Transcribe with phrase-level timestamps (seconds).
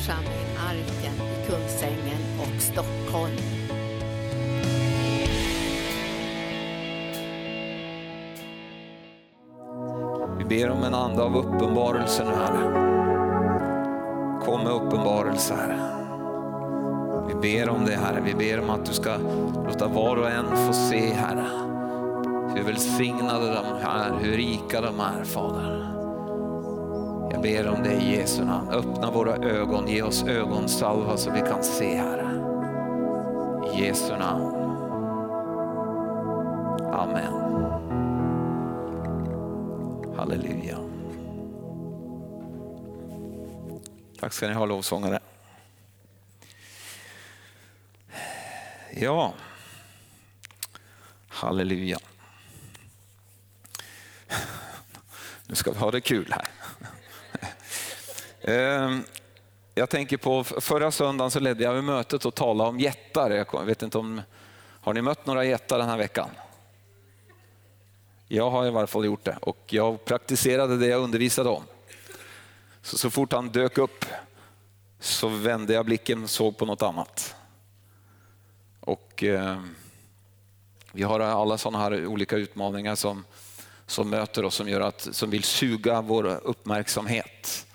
[0.00, 3.36] församling Arken i Kungsängen och Stockholm.
[10.38, 12.90] Vi ber om en ande av uppenbarelse nu Herre.
[14.44, 15.78] Kom med uppenbarelse Herre.
[17.28, 18.22] Vi ber om det Herre.
[18.24, 19.16] Vi ber om att du ska
[19.66, 21.46] låta var och en få se Herre.
[22.56, 25.89] Hur välsignade de är, hur rika de är Fader.
[27.42, 28.68] Ber om det i Jesu namn.
[28.68, 32.30] Öppna våra ögon, ge oss ögonsalva så vi kan se Herre.
[33.74, 34.44] I Jesu namn.
[36.92, 37.32] Amen.
[40.16, 40.78] Halleluja.
[44.20, 45.20] Tack ska ni ha lovsångare.
[48.92, 49.34] Ja,
[51.28, 51.98] halleluja.
[55.46, 56.59] Nu ska vi ha det kul här.
[58.50, 59.04] Ehm,
[59.74, 63.30] jag tänker på förra söndagen så ledde jag mötet och talade om jättar.
[63.30, 64.22] Jag vet inte om,
[64.80, 66.28] har ni mött några jättar den här veckan?
[68.28, 71.62] Jag har i varje fall gjort det och jag praktiserade det jag undervisade om.
[72.82, 74.04] Så, så fort han dök upp
[75.00, 77.34] så vände jag blicken och såg på något annat.
[78.80, 79.60] Och eh,
[80.92, 83.24] Vi har alla sådana här olika utmaningar som,
[83.86, 87.66] som möter oss, som, gör att, som vill suga vår uppmärksamhet.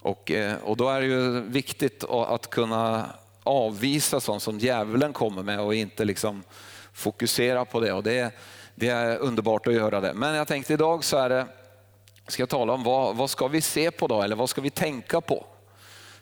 [0.00, 3.10] Och, eh, och då är det ju viktigt att kunna
[3.42, 6.42] avvisa sånt som djävulen kommer med och inte liksom
[6.92, 7.92] fokusera på det.
[7.92, 8.34] Och det,
[8.74, 10.14] det är underbart att göra det.
[10.14, 11.46] Men jag tänkte idag så är det,
[12.28, 14.70] ska jag tala om vad, vad ska vi se på då, eller vad ska vi
[14.70, 15.46] tänka på?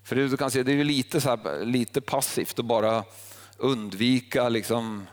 [0.03, 3.05] För du kan se, det är ju lite, så här, lite passivt att bara
[3.57, 5.07] undvika liksom,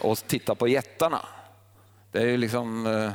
[0.00, 1.20] att titta på jättarna.
[2.12, 2.86] Det är ju liksom...
[2.86, 3.10] Eh,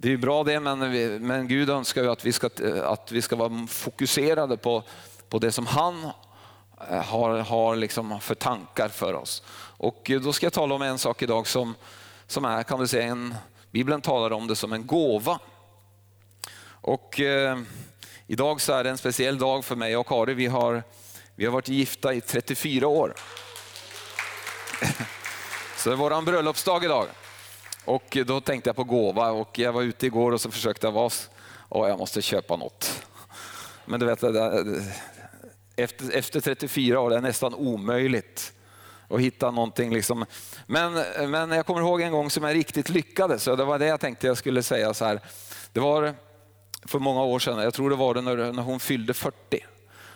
[0.00, 2.50] det är ju bra det, men, vi, men Gud önskar ju att vi ska,
[2.84, 4.82] att vi ska vara fokuserade på,
[5.28, 6.04] på det som han
[6.90, 9.42] eh, har, har liksom för tankar för oss.
[9.76, 11.74] Och eh, då ska jag tala om en sak idag som,
[12.26, 13.34] som är, kan du säga, en,
[13.70, 15.38] Bibeln talar om det som en gåva.
[16.66, 17.58] Och eh,
[18.26, 20.34] idag så är det en speciell dag för mig och Kari.
[20.34, 20.82] Vi har,
[21.34, 23.14] vi har varit gifta i 34 år.
[25.76, 27.06] Så det är vår bröllopsdag idag.
[27.88, 30.92] Och då tänkte jag på gåva och jag var ute igår och så försökte jag
[30.92, 31.10] vara,
[31.68, 33.06] och jag måste köpa något.
[33.84, 34.22] Men du vet,
[35.76, 38.52] efter, efter 34 år är det nästan omöjligt
[39.08, 39.94] att hitta någonting.
[39.94, 40.24] Liksom.
[40.66, 40.92] Men,
[41.30, 44.00] men jag kommer ihåg en gång som jag riktigt lyckades, så det var det jag
[44.00, 45.20] tänkte jag skulle säga så här.
[45.72, 46.14] Det var
[46.86, 49.64] för många år sedan, jag tror det var det när, när hon fyllde 40.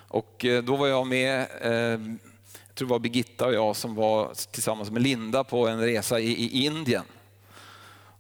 [0.09, 3.95] Och eh, då var jag med, eh, jag tror det var Birgitta och jag som
[3.95, 7.05] var tillsammans med Linda på en resa i, i Indien.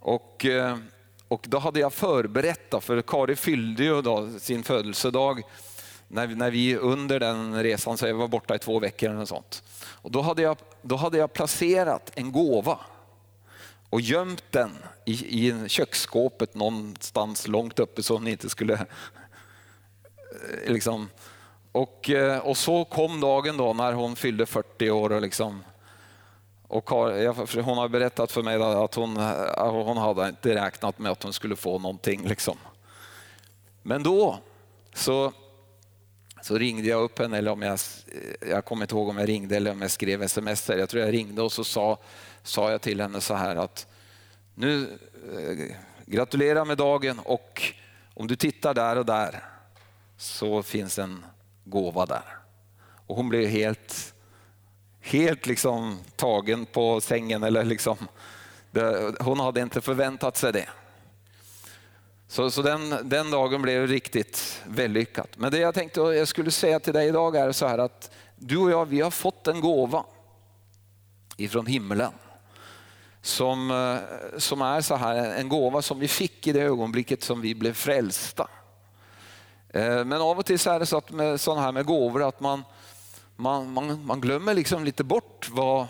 [0.02, 0.76] Och, eh,
[1.28, 5.42] och då hade jag förberett, för Kari fyllde ju då sin födelsedag
[6.08, 9.28] när, när vi under den resan, så jag var borta i två veckor eller något
[9.28, 9.62] sånt.
[9.84, 12.78] Och då hade, jag, då hade jag placerat en gåva
[13.90, 14.70] och gömt den
[15.04, 15.12] i,
[15.48, 18.74] i köksskåpet någonstans långt uppe så hon inte skulle...
[18.74, 21.08] Eh, liksom,
[21.72, 25.12] och, eh, och så kom dagen då när hon fyllde 40 år.
[25.12, 25.64] Och liksom,
[26.72, 26.90] och
[27.64, 29.16] hon har berättat för mig att hon,
[29.56, 32.28] hon hade inte räknat med att hon skulle få någonting.
[32.28, 32.56] Liksom.
[33.82, 34.38] Men då
[34.94, 35.32] så,
[36.42, 37.78] så ringde jag upp henne, eller om jag,
[38.48, 40.68] jag kommer inte ihåg om jag ringde eller om jag skrev sms.
[40.68, 41.98] Jag tror jag ringde och så sa,
[42.42, 43.86] sa jag till henne så här att
[44.54, 44.98] nu
[45.36, 47.62] eh, gratulerar med dagen och
[48.14, 49.44] om du tittar där och där
[50.16, 51.24] så finns en
[51.64, 52.38] gåva där.
[53.06, 54.11] Och hon blev helt,
[55.02, 57.42] helt liksom tagen på sängen.
[57.42, 57.96] Eller liksom,
[58.70, 60.68] det, hon hade inte förväntat sig det.
[62.28, 65.28] Så, så den, den dagen blev riktigt vällyckad.
[65.36, 68.58] Men det jag tänkte jag skulle säga till dig idag är så här att du
[68.58, 70.04] och jag, vi har fått en gåva
[71.36, 72.12] ifrån himlen.
[73.22, 77.40] Som, eh, som är så här, en gåva som vi fick i det ögonblicket som
[77.40, 78.48] vi blev frälsta.
[79.68, 82.28] Eh, men av och till så är det så att med sådana här med gåvor
[82.28, 82.62] att man,
[83.42, 85.86] man, man, man glömmer liksom lite bort vad,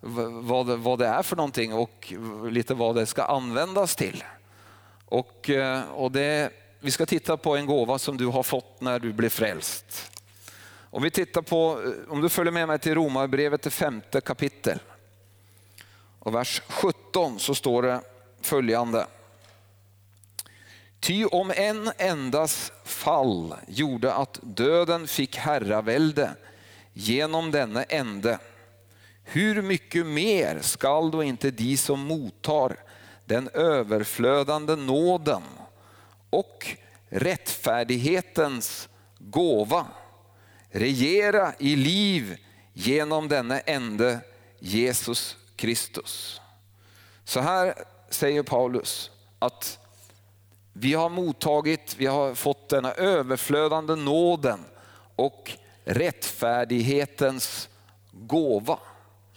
[0.00, 2.12] vad, det, vad det är för någonting och
[2.50, 4.24] lite vad det ska användas till.
[5.04, 6.50] Och, eh, och det,
[6.80, 10.20] vi ska titta på en gåva som du har fått när du blev frälst.
[10.90, 14.78] Om vi tittar på, eh, om du följer med mig till Romarbrevet, det femte kapitel.
[16.18, 18.00] Och vers 17 så står det
[18.40, 19.06] följande.
[21.00, 26.30] Ty om en endas fall gjorde att döden fick herravälde
[26.92, 28.38] genom denne ände.
[29.24, 32.76] hur mycket mer skall då inte de som mottar
[33.24, 35.42] den överflödande nåden
[36.30, 36.76] och
[37.08, 38.88] rättfärdighetens
[39.18, 39.86] gåva.
[40.70, 42.36] Regera i liv
[42.72, 44.20] genom denne ende
[44.58, 46.40] Jesus Kristus.
[47.24, 47.74] Så här
[48.08, 49.78] säger Paulus att
[50.72, 54.64] vi har mottagit, vi har fått denna överflödande nåden
[55.16, 55.52] och
[55.94, 57.68] rättfärdighetens
[58.12, 58.78] gåva.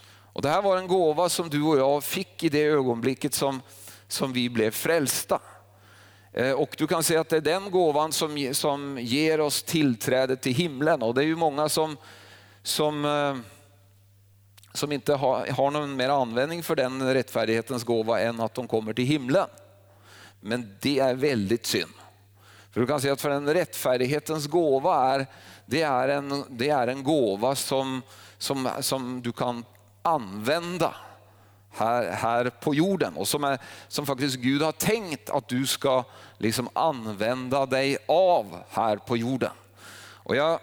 [0.06, 3.62] Och Det här var en gåva som du och jag fick i det ögonblicket som,
[4.08, 5.40] som vi blev frälsta.
[6.34, 10.36] Eh, och du kan säga att det är den gåvan som, som ger oss tillträde
[10.36, 11.04] till himlen.
[11.04, 11.98] Och det är ju många som,
[12.64, 13.36] som, eh,
[14.74, 18.94] som inte har, har någon mer användning för den rättfärdighetens gåva än att de kommer
[18.94, 19.48] till himlen.
[20.40, 21.94] Men det är väldigt synd.
[22.74, 25.28] För du kan säga att för en rättfärdighetens gåva är,
[25.66, 28.02] det är en, det är en gåva som,
[28.38, 29.66] som, som du kan
[30.02, 30.96] använda
[31.72, 36.04] här, här på jorden och som, är, som faktiskt Gud har tänkt att du ska
[36.38, 39.52] liksom använda dig av här på jorden.
[40.00, 40.60] Och jag,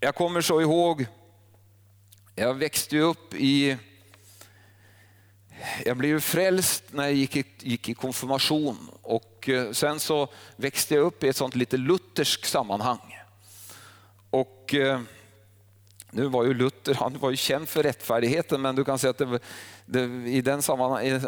[0.00, 1.06] jag kommer så ihåg,
[2.34, 3.76] jag växte upp i
[5.84, 10.94] jag blev frälst när jag gick i, gick i konfirmation och eh, sen så växte
[10.94, 13.18] jag upp i ett sånt lite lutherskt sammanhang.
[14.30, 15.00] Och eh,
[16.10, 19.18] nu var ju Luther han var ju känd för rättfärdigheten men du kan säga att
[19.18, 19.38] det,
[19.86, 21.20] det, i, den sammanhang, i,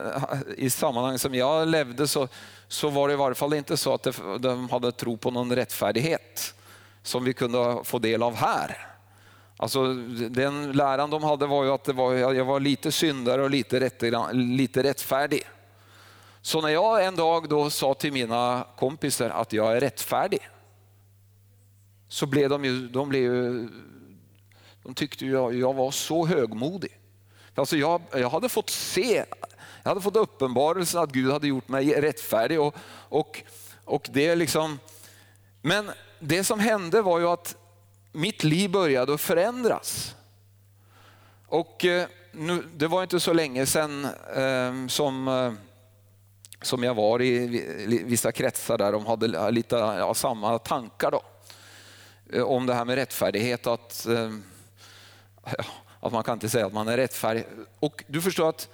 [0.57, 2.29] i sammanhang som jag levde så,
[2.69, 5.57] så var det i varje fall inte så att det, de hade tro på någon
[5.57, 6.55] rättfärdighet
[7.03, 8.94] som vi kunde få del av här.
[9.57, 9.95] Alltså,
[10.31, 13.81] den läran de hade var ju att det var, jag var lite syndare och lite,
[13.81, 14.03] rätt,
[14.33, 15.43] lite rättfärdig.
[16.43, 20.49] Så när jag en dag då sa till mina kompisar att jag är rättfärdig,
[22.09, 23.69] så blev de ju, de blev ju,
[24.83, 26.99] de tyckte jag, jag var så högmodig.
[27.55, 29.25] Alltså jag, jag hade fått se,
[29.83, 32.61] jag hade fått uppenbarelsen att Gud hade gjort mig rättfärdig.
[32.61, 32.75] Och,
[33.09, 33.43] och,
[33.85, 34.79] och det liksom,
[35.63, 35.91] men
[36.21, 37.57] det som hände var ju att
[38.15, 40.15] mitt liv började att förändras.
[41.47, 44.05] Och eh, nu, det var inte så länge sedan
[44.37, 45.53] eh, som, eh,
[46.63, 47.47] som jag var i
[48.05, 51.23] vissa kretsar där de hade lite ja, samma tankar då.
[52.33, 53.67] Eh, om det här med rättfärdighet.
[53.67, 54.31] Att, eh,
[56.01, 57.45] att man kan inte säga att man är rättfärdig.
[57.81, 58.69] Och du förstår att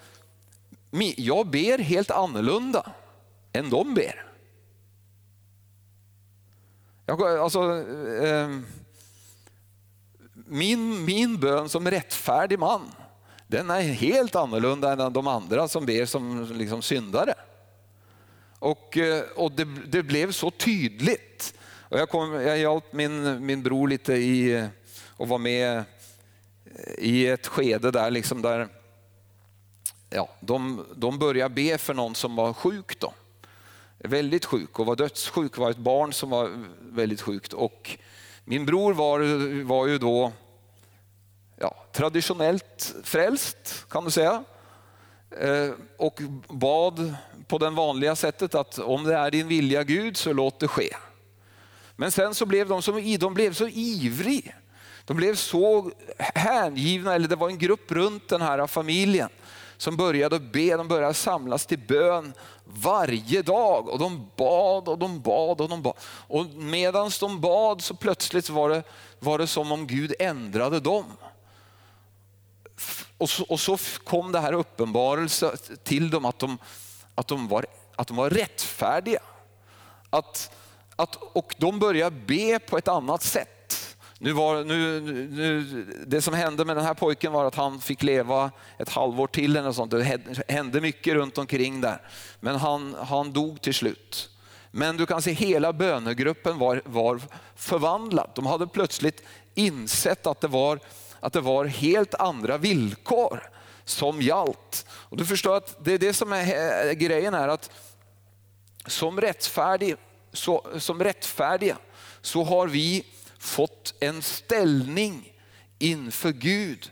[1.17, 2.91] jag ber helt annorlunda
[3.53, 4.25] än de ber.
[7.05, 7.83] Jag, alltså,
[8.23, 8.49] eh,
[10.51, 12.91] min, min bön som rättfärdig man,
[13.47, 17.33] den är helt annorlunda än de andra som ber som liksom syndare.
[18.59, 21.53] Och, eh, och det, det blev så tydligt.
[21.63, 24.67] Och jag, kom, jag hjälpte min, min bror lite i
[25.07, 25.83] och var med eh,
[26.97, 28.67] i ett skede där, liksom där
[30.09, 32.99] ja, de, de började be för någon som var sjuk.
[32.99, 33.13] Då.
[33.97, 37.53] Väldigt sjuk och var dödssjuk, var ett barn som var väldigt sjukt.
[37.53, 37.97] Och
[38.45, 40.31] min bror var, var ju då
[41.57, 44.43] ja, traditionellt frälst kan du säga.
[45.39, 47.15] Eh, och bad
[47.47, 50.89] på det vanliga sättet att om det är din vilja Gud så låt det ske.
[51.95, 54.53] Men sen så blev de, som, de blev så ivriga.
[55.05, 59.29] De blev så hängivna, eller det var en grupp runt den här familjen
[59.81, 62.33] som började be, de började samlas till bön
[62.65, 65.93] varje dag och de bad och de bad och de bad.
[66.03, 68.83] Och medan de bad så plötsligt var det,
[69.19, 71.05] var det som om Gud ändrade dem.
[73.17, 76.57] Och så, och så kom det här uppenbarelse till dem att de,
[77.15, 79.21] att de, var, att de var rättfärdiga.
[80.09, 80.51] Att,
[80.95, 83.60] att, och de började be på ett annat sätt.
[84.23, 85.01] Nu var, nu,
[85.31, 85.63] nu,
[86.07, 89.57] det som hände med den här pojken var att han fick leva ett halvår till.
[89.57, 89.91] Eller sånt.
[89.91, 92.01] Det hände mycket runt omkring där.
[92.39, 94.29] Men han, han dog till slut.
[94.71, 97.21] Men du kan se hela bönegruppen var, var
[97.55, 98.29] förvandlad.
[98.35, 99.23] De hade plötsligt
[99.53, 100.79] insett att det, var,
[101.19, 103.49] att det var helt andra villkor
[103.85, 104.85] som gällt.
[104.91, 107.71] Och du förstår att det är det som är grejen är att
[108.85, 109.95] som, rättfärdig,
[110.33, 111.77] så, som rättfärdiga
[112.21, 113.05] så har vi
[113.41, 115.33] fått en ställning
[115.79, 116.91] inför Gud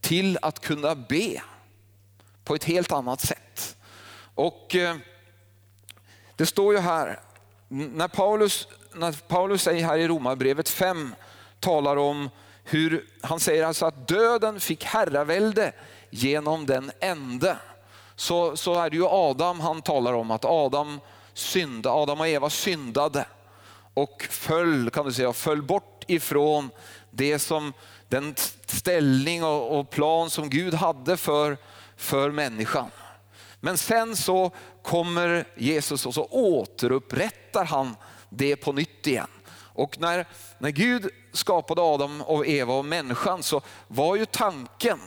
[0.00, 1.42] till att kunna be
[2.44, 3.76] på ett helt annat sätt.
[4.34, 4.96] Och eh,
[6.36, 7.20] Det står ju här,
[7.68, 11.14] när Paulus, när Paulus säger här i Romarbrevet 5,
[11.60, 12.30] talar om
[12.64, 15.72] hur, han säger alltså att döden fick herravälde
[16.10, 17.56] genom den ende.
[18.16, 21.00] Så, så är det ju Adam han talar om, att Adam,
[21.34, 23.26] synda, Adam och Eva syndade
[23.94, 26.70] och föll, kan du säga, föll bort ifrån
[27.10, 27.72] det som,
[28.08, 28.34] den
[28.66, 31.56] ställning och, plan som Gud hade för,
[31.96, 32.90] för människan.
[33.60, 34.50] Men sen så
[34.82, 37.96] kommer Jesus och så återupprättar han
[38.28, 39.28] det på nytt igen.
[39.72, 40.26] Och när,
[40.58, 44.98] när Gud skapade Adam och Eva och människan så var ju tanken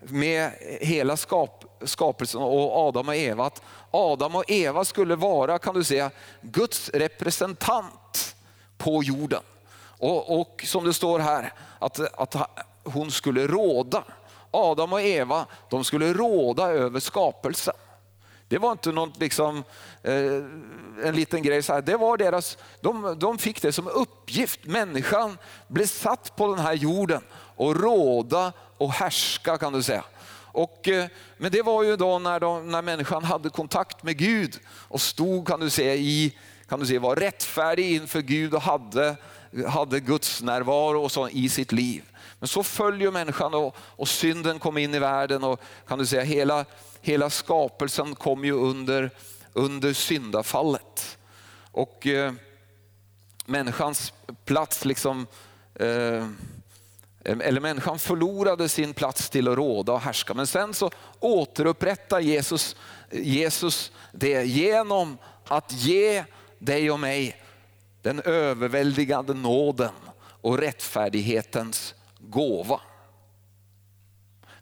[0.00, 5.74] med hela skap, skapelsen och Adam och Eva att Adam och Eva skulle vara, kan
[5.74, 6.10] du säga,
[6.42, 7.99] Guds representant
[8.80, 9.42] på jorden.
[9.82, 12.36] Och, och som det står här, att, att
[12.84, 14.04] hon skulle råda.
[14.50, 17.74] Adam och Eva, de skulle råda över skapelsen.
[18.48, 19.64] Det var inte något liksom,
[20.02, 20.14] eh,
[21.04, 21.62] en liten grej.
[21.62, 21.82] Så här.
[21.82, 24.64] Det var deras, de, de fick det som uppgift.
[24.64, 27.22] Människan blev satt på den här jorden
[27.56, 30.04] och råda och härska kan du säga.
[30.52, 31.06] Och, eh,
[31.36, 35.48] men det var ju då när, de, när människan hade kontakt med Gud och stod
[35.48, 36.36] kan du säga, i,
[36.70, 39.16] kan du säga, var rättfärdig inför Gud och hade,
[39.68, 42.02] hade Guds närvaro och så i sitt liv.
[42.38, 46.22] Men så följer människan och, och synden kom in i världen och kan du säga
[46.22, 46.64] hela,
[47.00, 49.10] hela skapelsen kom ju under,
[49.52, 51.18] under syndafallet.
[51.72, 52.32] Och eh,
[53.46, 54.12] människans
[54.44, 55.26] plats liksom
[55.74, 56.26] eh,
[57.24, 60.34] eller människan förlorade sin plats till att råda och härska.
[60.34, 62.76] Men sen så återupprättar Jesus,
[63.10, 66.24] Jesus det genom att ge
[66.60, 67.36] dig och mig
[68.02, 69.92] den överväldigande nåden
[70.40, 72.80] och rättfärdighetens gåva.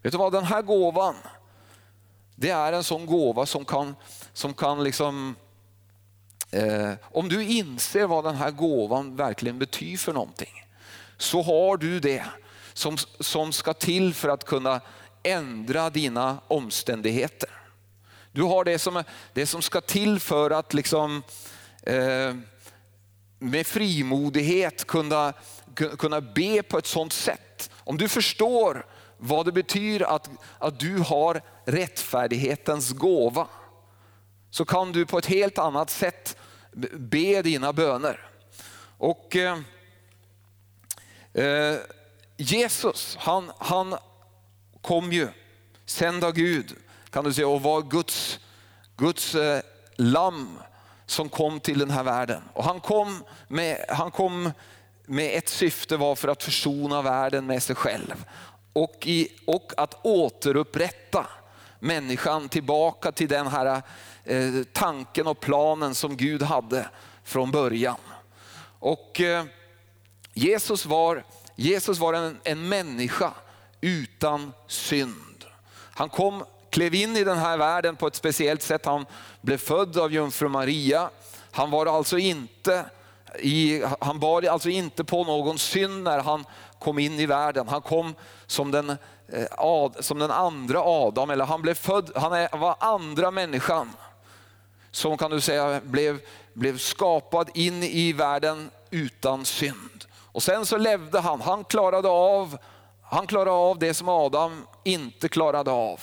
[0.02, 1.14] Vet du vad, den här gåvan,
[2.34, 3.94] det är en sån gåva som kan,
[4.32, 5.36] som kan liksom,
[6.50, 10.64] eh, om du inser vad den här gåvan verkligen betyder för någonting,
[11.16, 12.24] så har du det
[12.72, 14.80] som, som ska till för att kunna
[15.22, 17.50] ändra dina omständigheter.
[18.32, 21.22] Du har det som, det som ska till för att liksom, eh,
[21.88, 22.34] Eh,
[23.38, 25.32] med frimodighet kunna,
[25.98, 27.70] kunna be på ett sådant sätt.
[27.76, 33.48] Om du förstår vad det betyder att, att du har rättfärdighetens gåva
[34.50, 36.36] så kan du på ett helt annat sätt
[36.92, 38.30] be dina böner.
[38.98, 39.58] Och eh,
[41.32, 41.76] eh
[42.36, 43.96] Jesus, han, han
[44.82, 45.28] kom ju
[45.86, 46.76] sänd av Gud
[47.10, 48.40] kan du säga, och var Guds,
[48.96, 49.60] Guds eh,
[49.96, 50.58] lamm
[51.08, 52.42] som kom till den här världen.
[52.52, 54.52] Och han kom med, han kom
[55.06, 58.24] med ett syfte var för att försona världen med sig själv
[58.72, 61.26] och, i, och att återupprätta
[61.78, 63.82] människan tillbaka till den här
[64.24, 66.88] eh, tanken och planen som Gud hade
[67.24, 67.96] från början.
[68.78, 69.44] Och eh,
[70.34, 71.24] Jesus var
[71.60, 73.32] Jesus var en, en människa
[73.80, 75.44] utan synd.
[75.70, 78.84] Han kom, klev in i den här världen på ett speciellt sätt.
[78.84, 79.06] Han
[79.48, 81.10] blev född av jungfru Maria.
[81.50, 82.84] Han var alltså inte
[83.38, 86.44] i, han bar alltså inte på någon synd när han
[86.78, 87.68] kom in i världen.
[87.68, 88.14] Han kom
[88.46, 88.90] som den,
[89.28, 93.90] eh, som den andra Adam, eller han blev född, han var andra människan
[94.90, 96.20] som kan du säga blev,
[96.52, 100.04] blev skapad in i världen utan synd.
[100.32, 102.58] Och sen så levde han, han klarade av,
[103.02, 106.00] han klarade av det som Adam inte klarade av.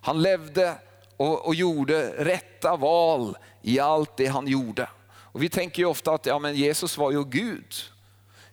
[0.00, 0.74] Han levde
[1.18, 4.88] och, och gjorde rätta val i allt det han gjorde.
[5.32, 7.74] Och vi tänker ju ofta att ja, men Jesus var ju Gud.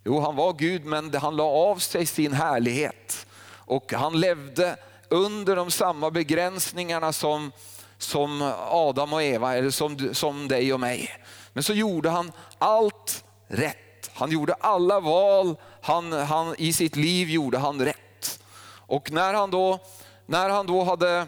[0.04, 3.28] Jo, han var Gud men han la av sig sin härlighet.
[3.50, 4.78] Och han levde
[5.10, 7.52] under de samma begränsningarna som,
[7.98, 11.10] som Adam och Eva, eller som, som dig och mig.
[11.54, 14.12] Men så gjorde han allt rätt.
[14.14, 18.40] Han gjorde alla val, han, han, i sitt liv gjorde han rätt.
[18.88, 19.80] Och när han då,
[20.26, 21.28] när han då hade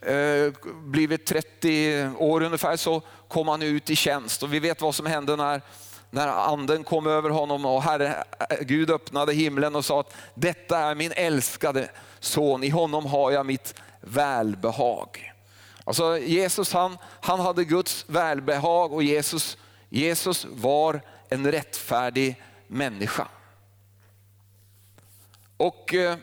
[0.00, 0.52] Eh,
[0.82, 4.42] blivit 30 år ungefär så kom han ut i tjänst.
[4.42, 5.62] Och vi vet vad som hände när,
[6.10, 8.24] när anden kom över honom och Herre,
[8.60, 11.90] Gud öppnade himlen och sa att detta är min älskade
[12.20, 15.32] son, i honom har jag mitt välbehag.
[15.84, 23.28] Alltså Jesus han, han hade Guds välbehag och Jesus, Jesus var en rättfärdig människa.
[25.56, 26.16] Och eh,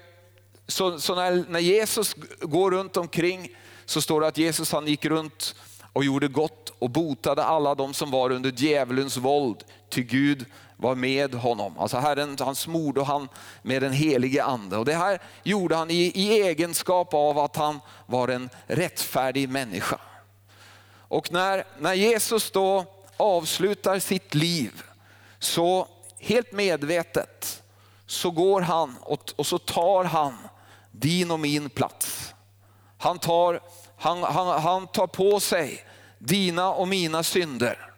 [0.68, 3.56] så, så när, när, Jesus går runt omkring
[3.86, 5.56] så står det att Jesus han gick runt
[5.94, 9.64] och gjorde gott och botade alla de som var under djävulens våld.
[9.90, 10.46] Till Gud
[10.78, 11.80] var med honom.
[11.80, 13.28] Alltså Herren han smorde han
[13.62, 14.78] med den helige ande.
[14.78, 20.00] Och det här gjorde han i, i egenskap av att han var en rättfärdig människa.
[21.08, 22.86] Och när, när Jesus då
[23.18, 24.84] avslutar sitt liv
[25.40, 25.88] så
[26.20, 27.64] helt medvetet
[28.08, 30.38] så går han och, och så tar han
[30.92, 32.25] din och min plats.
[33.06, 33.60] Han tar,
[33.98, 35.86] han, han, han tar på sig
[36.20, 37.92] dina och mina synder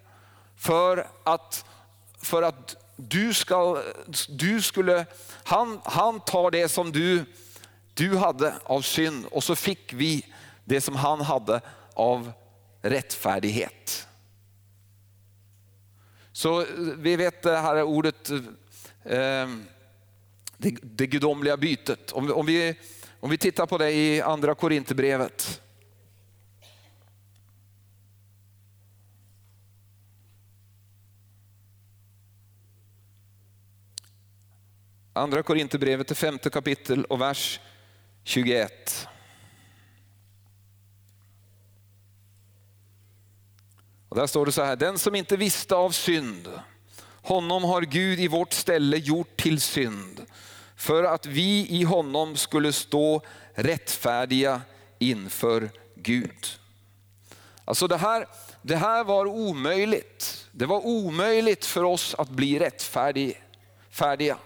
[0.56, 1.64] för att,
[2.18, 3.82] för att du, ska,
[4.28, 5.06] du skulle,
[5.44, 7.24] han, han tar det som du,
[7.94, 10.26] du hade av synd och så fick vi
[10.64, 11.60] det som han hade
[11.94, 12.32] av
[12.82, 14.06] rättfärdighet.
[16.32, 16.66] Så
[16.98, 18.30] vi vet det här ordet,
[19.04, 19.48] eh,
[20.56, 22.12] det, det gudomliga bytet.
[22.12, 22.76] Om, om, vi,
[23.20, 25.60] om vi tittar på det i andra Korinthierbrevet.
[35.12, 37.60] Andra Korinthierbrevet, det femte kapitel och vers
[38.24, 39.08] 21.
[44.08, 46.48] Och där står det så här, den som inte visste av synd,
[47.22, 50.26] honom har Gud i vårt ställe gjort till synd,
[50.78, 53.22] för att vi i honom skulle stå
[53.54, 54.60] rättfärdiga
[54.98, 56.46] inför Gud.
[57.64, 58.26] Alltså det här,
[58.62, 60.46] det här var omöjligt.
[60.52, 64.36] Det var omöjligt för oss att bli rättfärdiga.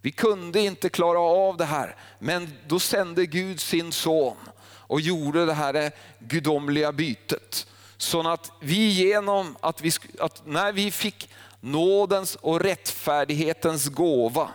[0.00, 5.46] Vi kunde inte klara av det här, men då sände Gud sin son och gjorde
[5.46, 7.66] det här gudomliga bytet.
[7.96, 11.28] Så att vi genom att, vi, att när vi fick
[11.60, 14.50] nådens och rättfärdighetens gåva,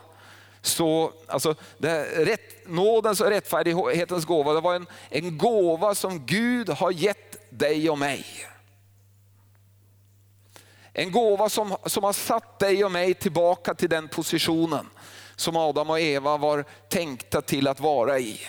[0.68, 6.70] så, alltså, det, rätt, nådens och rättfärdighetens gåva, det var en, en gåva som Gud
[6.70, 8.26] har gett dig och mig.
[10.94, 14.90] En gåva som, som har satt dig och mig tillbaka till den positionen
[15.36, 18.40] som Adam och Eva var tänkta till att vara i.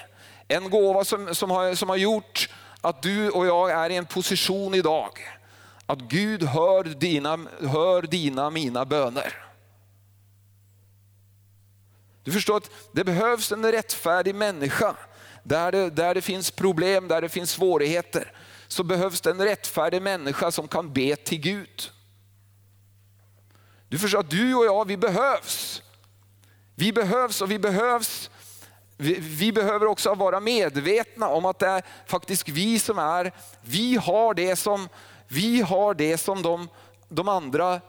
[0.49, 2.49] En gåva som, som, har, som har gjort
[2.81, 5.11] att du och jag är i en position idag
[5.87, 9.48] att Gud hör dina, hör dina mina böner.
[12.29, 14.97] Du förstår att det behövs en rättfärdig människa.
[15.43, 18.33] Där det, där det finns problem, där det finns svårigheter,
[18.67, 21.91] så behövs det en rättfärdig människa som kan be till Gud.
[23.89, 25.83] Du förstår att du och jag, vi behövs.
[26.75, 28.31] Vi behövs och vi behövs
[28.97, 33.33] vi, vi, behöver också vara medvetna om att det är faktiskt vi som är,
[33.63, 34.89] vi har det som,
[35.29, 36.69] vi har det som de,
[37.09, 37.81] de andra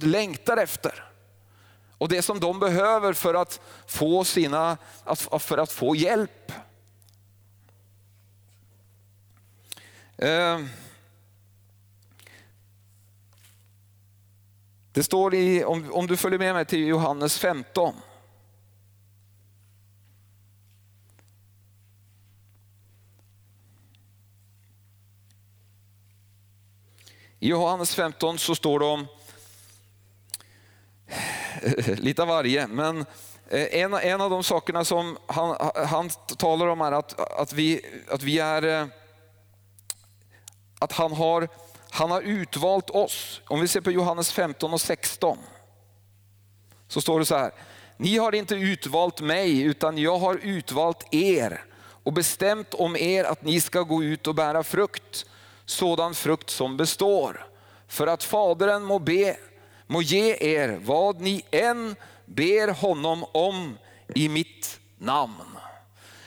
[0.00, 1.07] längtar efter.
[1.98, 4.76] Och det som de behöver för att få, sina,
[5.38, 6.52] för att få hjälp.
[10.16, 10.60] Eh,
[14.92, 17.94] det står i, om, om du följer med mig till Johannes 15.
[27.40, 29.06] I Johannes 15 så står det om
[31.96, 33.06] lite av varje, men
[33.50, 37.80] eh, en, en av de sakerna som han, han talar om är att, att, vi,
[38.08, 38.86] att vi är eh,
[40.78, 41.48] att han har,
[41.90, 43.40] han har utvalt oss.
[43.46, 45.38] Om vi ser på Johannes 15 och 16
[46.88, 47.50] så står det så här.
[47.96, 51.64] Ni har inte utvalt mig utan jag har utvalt er
[52.02, 55.26] och bestämt om er att ni ska gå ut och bära frukt
[55.70, 57.46] sådan frukt som består.
[57.88, 59.36] För att Fadern må, be,
[59.88, 63.78] må ge er vad ni än ber honom om
[64.14, 65.56] i mitt namn.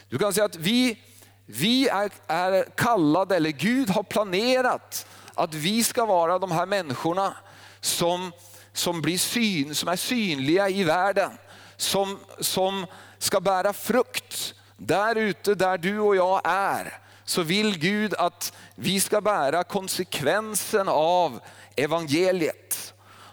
[0.10, 0.98] Du kan säga att vi,
[1.46, 7.34] vi är, är kallade, eller Gud har planerat att vi ska vara de här människorna
[7.80, 8.32] som,
[8.74, 11.32] som, blir syn, som är synliga i världen.
[11.78, 12.86] Som, som
[13.18, 19.00] ska bära frukt där ute där du och jag är så vill Gud att vi
[19.00, 21.40] ska bära konsekvensen av
[21.76, 22.91] evangeliet.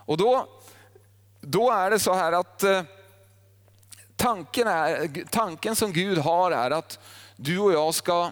[0.09, 0.47] Och då,
[1.41, 2.83] då är det så här att eh,
[4.17, 6.99] tanken, är, tanken som Gud har är att
[7.37, 8.31] du och jag ska,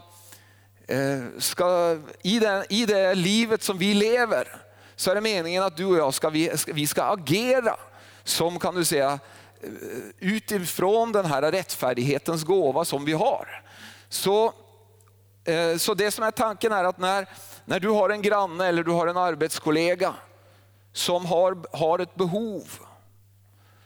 [0.86, 4.62] eh, ska i, det, i det livet som vi lever,
[4.96, 7.76] så är det meningen att du och jag ska, vi, vi ska agera
[8.24, 9.18] som kan du säga
[9.60, 9.68] eh,
[10.18, 13.62] utifrån den här rättfärdighetens gåva som vi har.
[14.08, 14.52] Så
[15.78, 17.28] så det som är tanken är att när,
[17.64, 20.14] när du har en granne eller du har en arbetskollega
[20.96, 22.64] som har, har ett behov,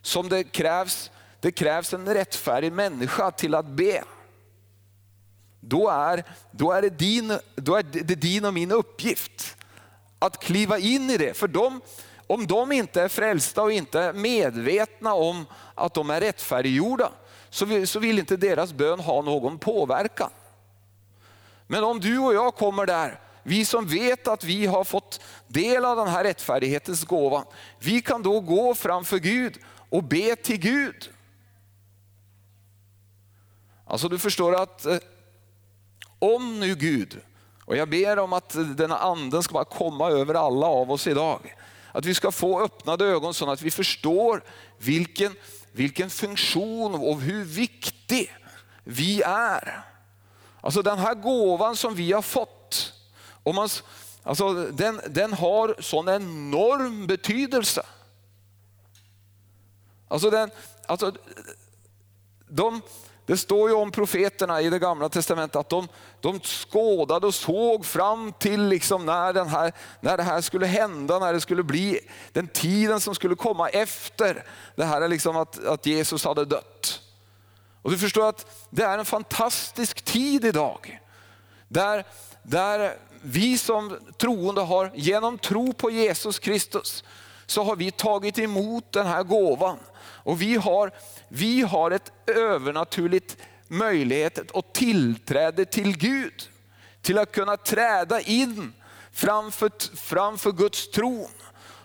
[0.03, 4.05] som det krävs, det krävs en rättfärdig människa till att be.
[5.61, 9.57] Då är, då är, det, din, då är det din och min uppgift
[10.19, 11.37] att kliva in i det.
[11.37, 11.81] För de,
[12.27, 17.13] om de inte är frälsta och inte är medvetna om att de är rättfärdiggjorda,
[17.51, 20.31] så vill, så vill inte deras bön ha någon påverkan.
[21.67, 25.85] Men om du och jag kommer där, vi som vet att vi har fått del
[25.85, 27.45] av den här rättfärdighetens gåva,
[27.79, 29.59] vi kan då gå framför Gud
[29.89, 31.11] och be till Gud.
[33.87, 34.99] Alltså du förstår att eh,
[36.19, 37.21] om nu Gud,
[37.65, 41.57] och jag ber om att denna anden ska bara komma över alla av oss idag.
[41.93, 44.43] Att vi ska få öppnade ögon så att vi förstår
[44.79, 45.35] vilken,
[45.73, 48.37] vilken funktion och hur viktig
[48.85, 49.85] vi är.
[50.61, 52.60] Alltså den här gåvan som vi har fått.
[53.43, 53.69] Och man,
[54.23, 57.87] alltså den, den har sån enorm betydelse.
[60.09, 60.51] Alltså den,
[60.87, 61.13] alltså
[62.49, 62.83] de,
[63.27, 65.89] det står ju om profeterna i det gamla testamentet att de,
[66.21, 71.19] de skådade och såg fram till liksom när, den här, när det här skulle hända,
[71.19, 72.01] när det skulle bli
[72.33, 74.45] den tiden som skulle komma efter
[74.77, 77.01] det här liksom att, att Jesus hade dött.
[77.83, 81.01] Och du förstår att det är en fantastisk tid idag.
[81.69, 82.05] Där,
[82.43, 87.05] där vi som troende har, genom tro på Jesus Kristus,
[87.47, 89.79] så har vi tagit emot den här gåvan.
[90.01, 90.91] Och vi har,
[91.29, 93.37] vi har ett övernaturligt
[93.69, 96.49] möjlighet och tillträde till Gud.
[97.03, 98.73] Till att kunna träda in
[99.13, 101.31] framför, framför Guds tron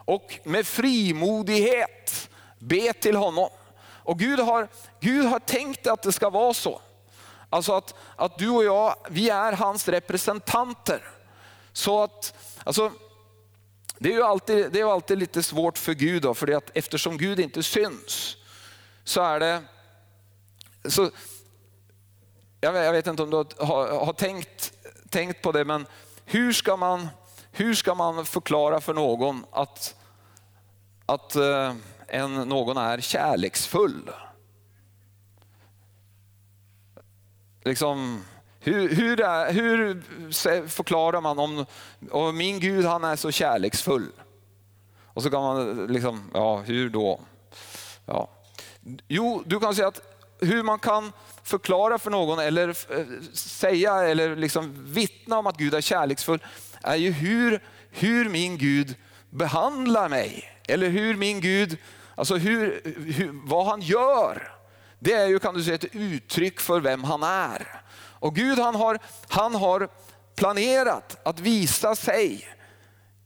[0.05, 3.49] och med frimodighet be till honom.
[3.77, 4.67] Och Gud har,
[4.99, 6.81] Gud har tänkt att det ska vara så.
[7.49, 11.01] Alltså att, att du och jag, vi är hans representanter.
[11.73, 12.91] Så att, alltså,
[13.97, 17.17] det är ju alltid, det är alltid lite svårt för Gud, då, för att eftersom
[17.17, 18.37] Gud inte syns
[19.03, 19.63] så är det...
[20.89, 21.09] Så,
[22.61, 24.73] jag, vet, jag vet inte om du har, har tänkt,
[25.09, 25.85] tänkt på det, men
[26.25, 27.07] hur ska man,
[27.51, 29.95] hur ska man förklara för någon att,
[31.05, 31.73] att eh,
[32.07, 34.11] en, någon är kärleksfull?
[37.65, 38.23] Liksom,
[38.59, 40.01] hur, hur, är, hur
[40.67, 41.65] förklarar man om,
[42.11, 44.11] om min Gud han är så kärleksfull?
[45.05, 47.19] Och så kan man liksom, ja hur då?
[48.05, 48.29] Ja.
[49.07, 50.01] Jo, du kan säga att
[50.39, 51.11] hur man kan
[51.43, 56.39] förklara för någon eller eh, säga eller liksom vittna om att Gud är kärleksfull
[56.81, 58.95] är ju hur, hur min Gud
[59.29, 60.51] behandlar mig.
[60.67, 61.77] Eller hur min Gud,
[62.15, 62.81] alltså hur,
[63.13, 64.54] hur, vad han gör.
[64.99, 67.81] Det är ju kan du säga ett uttryck för vem han är.
[68.19, 69.89] Och Gud han har, han har
[70.35, 72.47] planerat att visa sig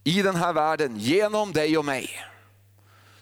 [0.04, 2.10] i den här världen genom dig och mig.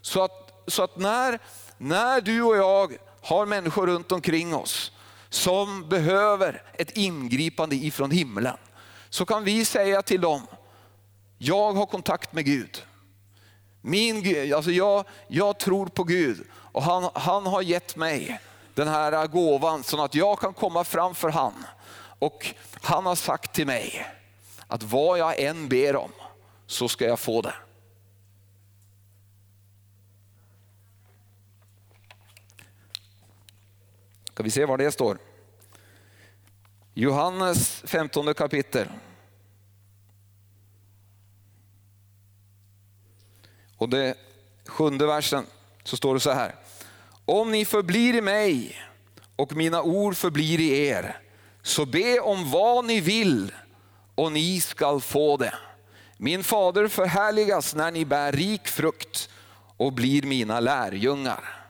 [0.02, 1.40] Så att, så att när,
[1.78, 4.92] när du och jag har människor runt omkring oss
[5.30, 8.58] som behöver ett ingripande ifrån himlen,
[9.10, 10.42] så kan vi säga till dem,
[11.38, 12.84] jag har kontakt med Gud.
[13.82, 18.40] Min, alltså jag, jag tror på Gud och han, han har gett mig
[18.74, 21.54] den här gåvan så att jag kan komma framför han.
[22.20, 24.08] Och han har sagt till mig
[24.68, 26.12] att vad jag än ber om
[26.68, 27.54] så ska jag få det.
[34.34, 35.18] Ska vi se var det står?
[36.94, 38.88] Johannes 15 kapitel.
[43.78, 44.18] Och det
[44.66, 45.46] sjunde versen
[45.84, 46.67] så står det så här.
[47.30, 48.76] Om ni förblir i mig
[49.36, 51.20] och mina ord förblir i er,
[51.62, 53.52] så be om vad ni vill
[54.16, 55.54] och ni skall få det.
[56.18, 59.30] Min fader förhärligas när ni bär rik frukt
[59.78, 61.68] och blir mina lärjungar.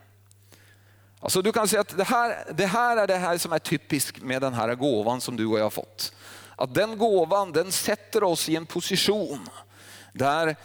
[1.20, 4.22] Alltså du kan säga att det här, det här är det här som är typiskt
[4.22, 6.12] med den här gåvan som du och jag har fått.
[6.56, 9.48] Att den gåvan den sätter oss i en position
[10.12, 10.56] där,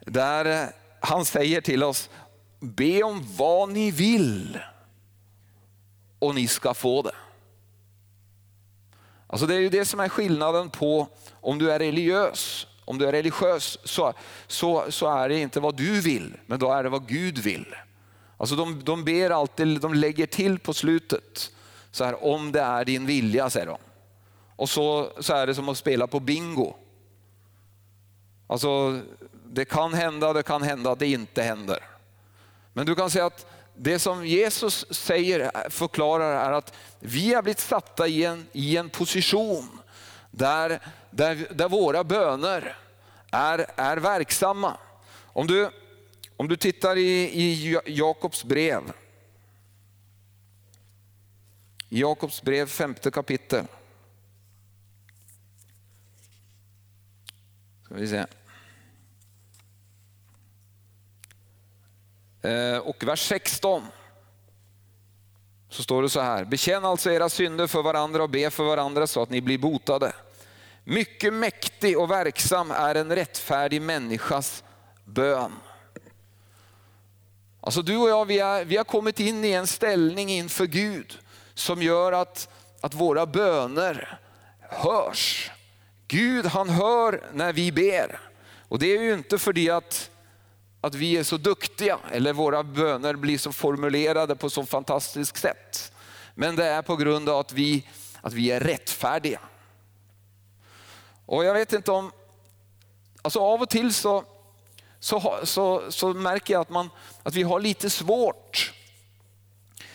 [0.00, 2.10] där han säger till oss,
[2.66, 4.58] be om vad ni vill
[6.18, 7.14] och ni ska få det.
[9.26, 11.08] Alltså det är ju det som är skillnaden på
[11.40, 12.66] om du är religiös.
[12.84, 14.12] Om du är religiös så,
[14.46, 17.74] så, så är det inte vad du vill, men då är det vad Gud vill.
[18.36, 21.52] Alltså de, de ber alltid, de lägger till på slutet,
[21.90, 23.78] så här, om det är din vilja säger de.
[24.56, 26.74] Och så, så är det som att spela på bingo.
[28.46, 29.00] Alltså
[29.44, 31.95] det kan hända, det kan hända det inte händer.
[32.76, 37.42] Men du kan säga att det som Jesus säger, eh, förklarar är att vi har
[37.42, 39.80] blivit satta i en, i en position
[40.30, 42.76] där, där, där våra böner
[43.30, 44.78] är, är verksamma.
[45.24, 45.70] Om du,
[46.36, 48.82] om du tittar i, i Jakobs brev,
[51.88, 53.64] Jakobs brev femte kapitel.
[57.84, 58.26] Ska vi se.
[62.46, 63.86] Eh, och vers 16
[65.68, 66.44] så står det så här.
[66.44, 70.12] Bekänn alltså era synder för varandra och be för varandra så att ni blir botade.
[70.84, 74.64] Mycket mäktig och verksam är en rättfärdig människas
[75.04, 75.52] bön.
[77.60, 81.18] Alltså du och jag, vi, är, vi har kommit in i en ställning inför Gud
[81.54, 82.48] som gör att,
[82.80, 84.18] att våra böner
[84.60, 85.50] hörs.
[86.08, 88.20] Gud han hör när vi ber.
[88.68, 90.10] Och det är ju inte för det att
[90.80, 95.92] att vi är så duktiga eller våra böner blir så formulerade på så fantastiskt sätt.
[96.34, 97.88] Men det är på grund av att vi,
[98.20, 99.40] att vi är rättfärdiga.
[101.26, 102.12] Och jag vet inte om,
[103.22, 104.24] alltså av och till så,
[105.00, 106.90] så, så, så märker jag att, man,
[107.22, 108.72] att vi har lite svårt.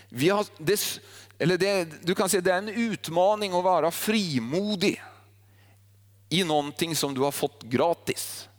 [0.10, 1.02] Vi har, det,
[1.38, 5.04] eller det, du kan säga det är en utmaning att vara frimodig
[6.30, 8.50] i någonting som du har fått gratis.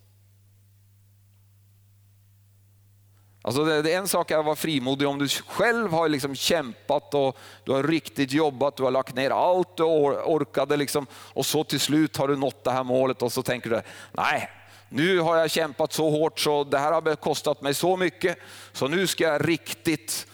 [3.43, 7.15] Alltså det, det är en sak att vara frimodig om du själv har liksom kämpat
[7.15, 11.65] och du har riktigt jobbat, du har lagt ner allt du orkade liksom, och så
[11.65, 14.51] till slut har du nått det här målet och så tänker du, nej,
[14.89, 18.39] nu har jag kämpat så hårt så det här har kostat mig så mycket
[18.73, 20.27] så nu ska jag riktigt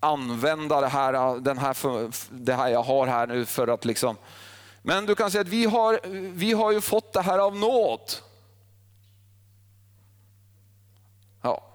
[0.00, 1.76] använda det här, den här,
[2.30, 4.16] det här jag har här nu för att liksom...
[4.82, 6.00] Men du kan säga att vi har,
[6.32, 8.12] vi har ju fått det här av nåd.
[11.42, 11.73] Ja.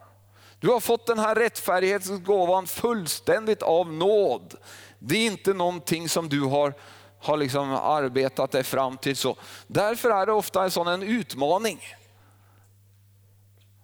[0.60, 4.56] Du har fått den här rättfärdighetsgåvan fullständigt av nåd.
[5.00, 6.74] Det är inte någonting som du har,
[7.20, 9.16] har liksom arbetat dig fram till.
[9.16, 9.36] Så.
[9.68, 11.80] Därför är det ofta en sån en utmaning.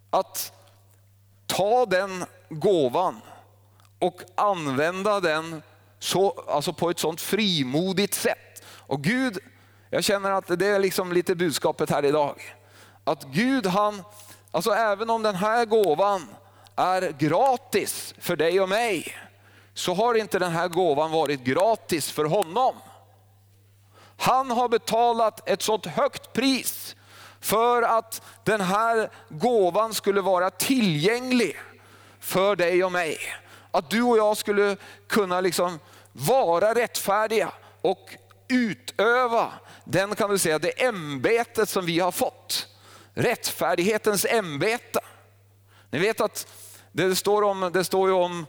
[0.10, 0.52] Att
[1.46, 3.22] ta den gåvan
[4.00, 5.62] och använda den
[6.00, 8.64] så, alltså på ett sånt frimodigt sätt.
[8.68, 9.38] Och Gud,
[9.90, 12.42] jag känner att det är liksom lite budskapet här idag.
[13.04, 14.04] Att Gud han,
[14.52, 16.28] alltså även om den här gåvan
[16.76, 19.18] är gratis för dig och mig,
[19.74, 22.76] så har inte den här gåvan varit gratis för honom.
[24.18, 26.96] Han har betalat ett sådant högt pris
[27.40, 31.58] för att den här gåvan skulle vara tillgänglig
[32.20, 33.18] för dig och mig.
[33.72, 35.80] Att du och jag skulle kunna liksom
[36.12, 38.16] vara rättfärdiga och
[38.48, 39.54] utöva
[39.86, 42.68] den kan du säga, det ämbetet som vi har fått.
[43.14, 45.00] Rättfärdighetens ämbete.
[45.90, 46.48] Ni vet att
[46.96, 48.46] det står, om, det står, ju, om,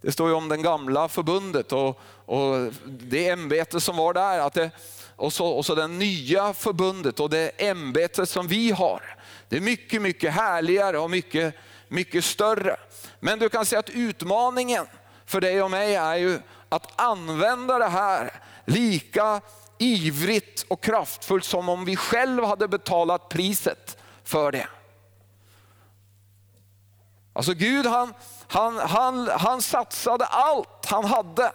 [0.00, 4.38] det står ju om den gamla förbundet och, och det ämbete som var där.
[4.38, 4.70] Att det,
[5.16, 9.16] och, så, och så det nya förbundet och det ämbetet som vi har.
[9.48, 11.54] Det är mycket, mycket härligare och mycket,
[11.88, 12.76] mycket större.
[13.20, 14.86] Men du kan säga att utmaningen
[15.26, 18.32] för dig och mig är ju att använda det här
[18.64, 19.40] lika
[19.78, 24.66] ivrigt och kraftfullt som om vi själva hade betalat priset för det.
[27.32, 28.14] Alltså Gud han,
[28.46, 31.52] han, han, han satsade allt han hade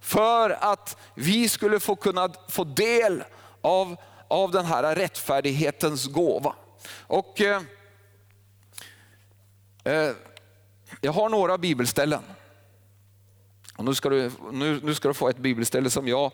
[0.00, 3.24] för att vi skulle få kunna få del
[3.60, 3.96] av,
[4.28, 6.54] av den här rättfärdighetens gåva.
[7.06, 7.62] Och eh,
[9.84, 10.12] eh,
[11.00, 12.22] Jag har några bibelställen.
[13.76, 16.32] Och nu, ska du, nu, nu ska du få ett bibelställe som jag...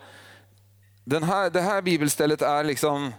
[1.05, 3.13] Den här, det här bibelstället är liksom...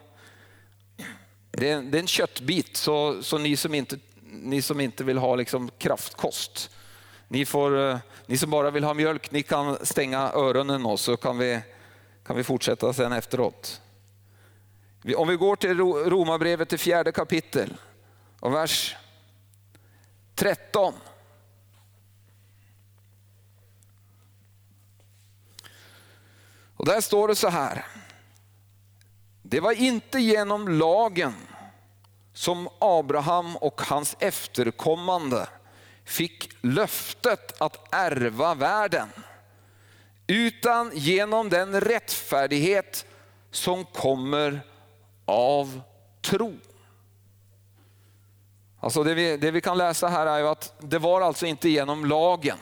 [1.51, 3.97] Det är, det är en köttbit, så, så ni, som inte,
[4.33, 6.69] ni som inte vill ha liksom kraftkost,
[7.27, 11.17] ni, får, eh, ni som bara vill ha mjölk, ni kan stänga öronen och så
[11.17, 11.61] kan vi,
[12.25, 13.81] kan vi fortsätta sen efteråt.
[15.17, 17.73] Om vi går till Romarbrevet till fjärde kapitel
[18.39, 18.95] och vers
[20.35, 20.93] 13.
[26.75, 27.85] Och där står det så här.
[29.41, 31.33] Det var inte genom lagen
[32.33, 35.47] som Abraham och hans efterkommande
[36.05, 39.07] fick löftet att ärva världen,
[40.27, 43.05] utan genom den rättfärdighet
[43.51, 44.61] som kommer
[45.25, 45.81] av
[46.21, 46.53] tro.
[48.79, 52.05] Alltså det, vi, det vi kan läsa här är att det var alltså inte genom
[52.05, 52.57] lagen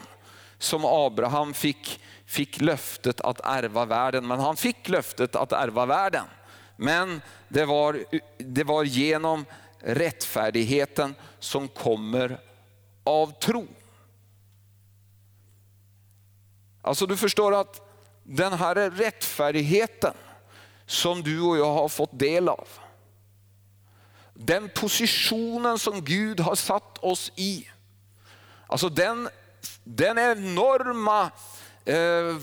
[0.58, 2.00] som Abraham fick
[2.32, 4.26] fick löftet att ärva världen.
[4.26, 6.24] Men han fick löftet att ärva världen.
[6.82, 8.04] Men det var,
[8.38, 9.44] det var genom
[9.78, 12.40] rättfärdigheten som kommer
[13.04, 13.66] av tro.
[16.82, 17.80] Alltså du förstår att
[18.22, 20.14] den här rättfärdigheten
[20.86, 22.68] som du och jag har fått del av.
[24.34, 27.68] Den positionen som Gud har satt oss i.
[28.66, 29.28] Alltså den,
[29.84, 31.30] den enorma
[31.84, 32.36] Eh,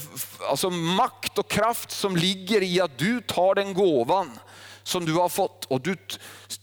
[0.50, 4.40] alltså makt och kraft som ligger i att du tar den gåvan
[4.84, 5.96] som du har fått och du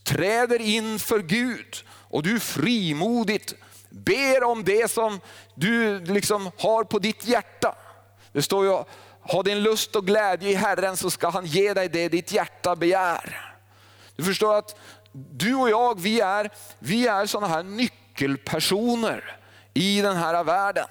[0.04, 3.54] träder in för Gud och du frimodigt
[3.90, 5.20] ber om det som
[5.54, 7.74] du liksom har på ditt hjärta.
[8.32, 8.84] Det står ju,
[9.20, 12.76] ha din lust och glädje i Herren så ska han ge dig det ditt hjärta
[12.76, 13.54] begär.
[14.16, 14.76] Du förstår att
[15.12, 19.36] du och jag, vi är, vi är sådana här nyckelpersoner
[19.74, 20.86] i den här världen.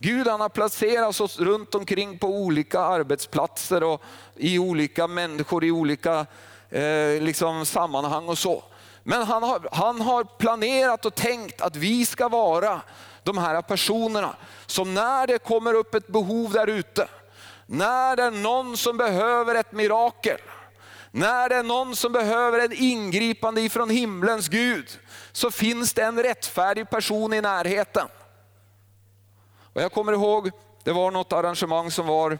[0.00, 4.02] Gud han har placerat oss runt omkring på olika arbetsplatser och
[4.36, 6.26] i olika människor i olika
[6.70, 8.64] eh, liksom sammanhang och så.
[9.02, 12.80] Men han har, han har planerat och tänkt att vi ska vara
[13.22, 17.08] de här personerna som när det kommer upp ett behov där ute,
[17.66, 20.38] när det är någon som behöver ett mirakel,
[21.10, 24.98] När det är någon som behöver ett ingripande ifrån himlens Gud,
[25.32, 28.08] så finns det en rättfärdig person i närheten.
[29.72, 30.50] Och jag kommer ihåg,
[30.84, 32.38] det var något arrangemang som var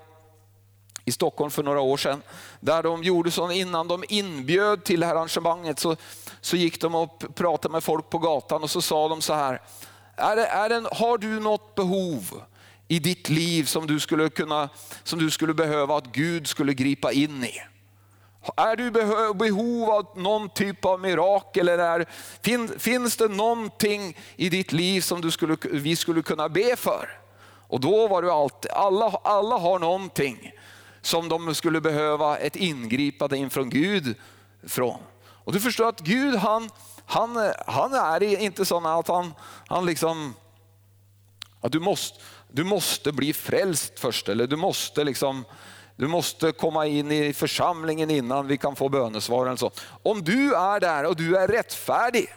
[1.05, 2.23] i Stockholm för några år sedan,
[2.61, 5.97] där de gjorde så innan de inbjöd till arrangemanget så,
[6.41, 9.63] så gick de och pratade med folk på gatan och så sa de så här,
[10.17, 12.43] är det, är det, har du något behov
[12.89, 14.69] i ditt liv som du, skulle kunna,
[15.05, 17.61] som du skulle behöva att Gud skulle gripa in i?
[18.57, 18.91] Är du i
[19.35, 21.69] behov av någon typ av mirakel?
[21.69, 22.07] Eller är,
[22.43, 27.19] fin, finns det någonting i ditt liv som du skulle, vi skulle kunna be för?
[27.69, 30.53] Och då var det alltid, alla, alla har någonting
[31.01, 34.15] som de skulle behöva ett ingripande infrån Gud
[34.67, 35.01] från.
[35.45, 36.71] Och du förstår att Gud han,
[37.07, 39.35] han, han är inte sån att han,
[39.67, 40.35] han liksom,
[41.61, 45.45] att du måste, du måste bli frälst först eller du måste liksom
[45.99, 49.73] du måste komma in i församlingen innan vi kan få bönesvar.
[50.03, 52.35] Om du är där och du är rättfärdig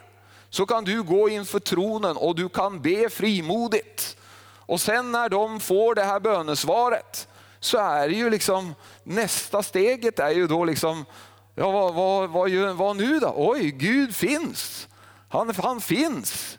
[0.49, 4.17] så kan du gå inför tronen och du kan be frimodigt.
[4.57, 7.27] Och sen när de får det här bönesvaret
[7.59, 11.05] så är det ju liksom nästa steget är ju då liksom,
[11.55, 13.33] ja vad, vad, vad, vad nu då?
[13.35, 14.87] Oj, Gud finns.
[15.29, 16.57] Han, han finns.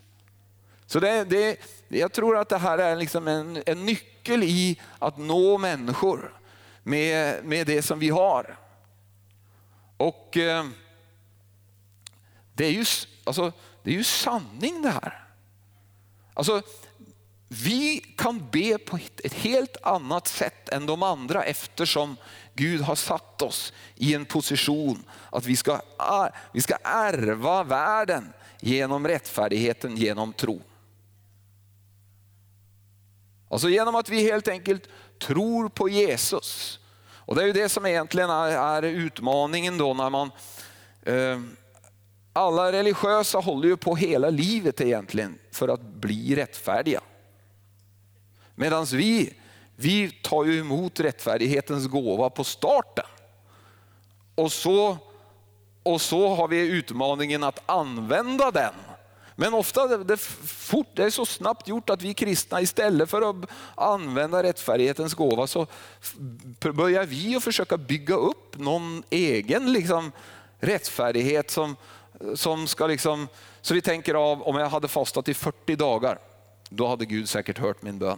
[0.85, 5.17] Så det, det, jag tror att det här är liksom en, en nyckel i att
[5.17, 6.42] nå människor
[6.83, 8.57] med, med det som vi har.
[9.97, 10.65] Och eh,
[12.53, 12.85] det, är ju,
[13.23, 13.51] alltså,
[13.83, 15.27] det är ju sanning det här.
[16.33, 16.61] Alltså,
[17.47, 22.17] vi kan be på ett helt annat sätt än de andra eftersom
[22.53, 25.81] Gud har satt oss i en position att vi ska,
[26.53, 30.61] vi ska ärva världen genom rättfärdigheten, genom tro.
[33.49, 34.89] Alltså genom att vi helt enkelt
[35.27, 36.79] tror på Jesus.
[37.25, 40.31] Och Det är ju det som egentligen är, är utmaningen då när man
[41.03, 41.39] eh,
[42.33, 47.01] alla religiösa håller ju på hela livet egentligen för att bli rättfärdiga.
[48.55, 49.33] Medan vi,
[49.75, 53.05] vi tar ju emot rättfärdighetens gåva på starten.
[54.35, 54.97] Och så,
[55.83, 58.73] och så har vi utmaningen att använda den.
[59.35, 63.29] Men ofta det, det, fort, det är så snabbt gjort att vi kristna istället för
[63.29, 63.35] att
[63.75, 65.67] använda rättfärdighetens gåva så
[66.73, 70.11] börjar vi att försöka bygga upp någon egen liksom,
[70.59, 71.75] rättfärdighet som,
[72.35, 73.27] som ska liksom,
[73.61, 76.19] så vi tänker av om jag hade fastat i 40 dagar,
[76.69, 78.17] då hade Gud säkert hört min bön.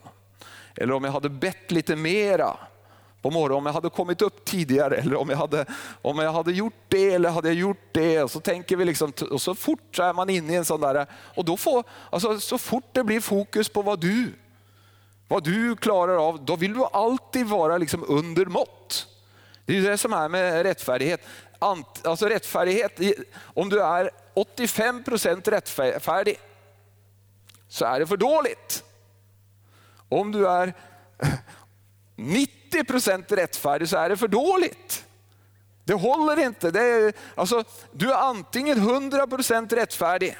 [0.75, 2.57] Eller om jag hade bett lite mera
[3.25, 5.65] på morgonen, om jag hade kommit upp tidigare eller om jag hade,
[6.01, 8.23] om jag hade gjort det eller hade jag gjort det.
[8.23, 10.81] Och så tänker vi liksom, och så fort så är man inne i en sån
[10.81, 14.33] där, och då får, alltså, så fort det blir fokus på vad du,
[15.27, 19.07] vad du klarar av, då vill du alltid vara liksom under mått.
[19.65, 21.21] Det är det som är med rättfärdighet.
[21.59, 22.99] Ant, Alltså rättfärdighet,
[23.53, 26.39] om du är 85 procent rättfärdig
[27.67, 28.83] så är det för dåligt.
[30.09, 30.73] Om du är
[32.15, 35.05] 90 procent rättfärdig så är det för dåligt.
[35.83, 36.71] Det håller inte.
[36.71, 40.37] Det är, alltså, du är antingen 100 procent rättfärdig,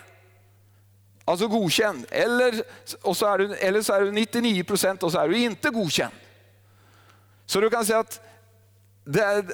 [1.26, 2.64] alltså godkänd, eller,
[3.02, 5.70] och så är du, eller så är du 99 procent och så är du inte
[5.70, 6.14] godkänd.
[7.46, 8.22] Så du kan säga att
[9.04, 9.46] det är,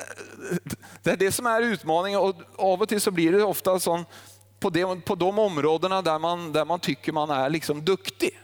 [1.03, 4.05] det är det som är utmaningen och av och till så blir det ofta sån,
[4.59, 8.39] på, det, på de områdena där man, där man tycker man är liksom duktig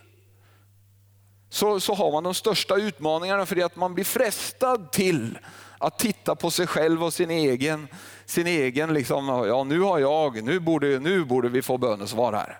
[1.50, 5.38] så, så har man de största utmaningarna för det att man blir frestad till
[5.78, 7.88] att titta på sig själv och sin egen,
[8.26, 12.60] sin egen liksom, ja nu har jag, nu borde, nu borde vi få bönesvar här.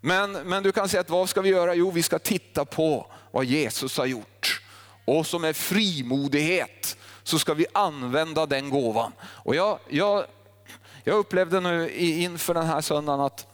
[0.00, 1.74] Men, men du kan säga att vad ska vi göra?
[1.74, 4.62] Jo, vi ska titta på vad Jesus har gjort.
[5.04, 9.12] Och som är frimodighet så ska vi använda den gåvan.
[9.22, 10.24] Och jag, jag,
[11.04, 13.46] jag upplevde nu inför den här söndagen att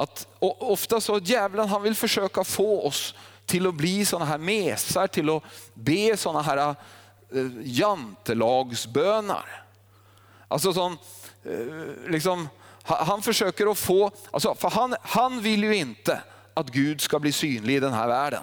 [0.00, 3.14] att ofta så djävulen han vill försöka få oss
[3.46, 5.42] till att bli sådana här mesar, till att
[5.74, 6.74] be sådana här eh,
[7.62, 9.64] jantelagsbönar.
[10.48, 10.98] Alltså som,
[11.44, 12.48] eh, liksom,
[12.82, 16.22] han försöker att få, alltså, för han, han vill ju inte
[16.54, 18.42] att Gud ska bli synlig i den här världen.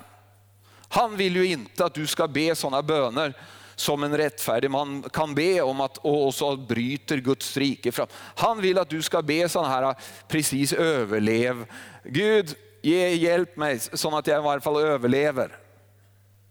[0.88, 3.34] Han vill ju inte att du ska be sådana böner
[3.80, 8.08] som en rättfärdig man kan be om att, och så bryter Guds rike fram.
[8.36, 9.96] Han vill att du ska be sådana här,
[10.28, 11.66] precis överlev.
[12.04, 15.58] Gud, ge hjälp mig så att jag i varje fall överlever.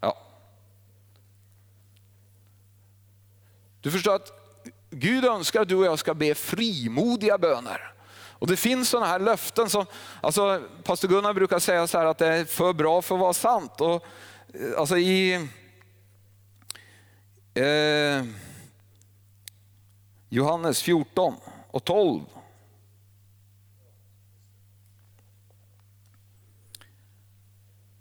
[0.00, 0.18] Ja.
[3.80, 4.32] Du förstår att
[4.90, 7.92] Gud önskar att du och jag ska be frimodiga böner.
[8.38, 9.86] Och Det finns sådana här löften som,
[10.20, 13.80] alltså pastor Gunnar brukar säga så att det är för bra för att vara sant.
[13.80, 14.06] Och,
[14.76, 15.48] alltså i,
[17.56, 18.24] Eh,
[20.28, 21.34] Johannes 14
[21.70, 22.20] och 12.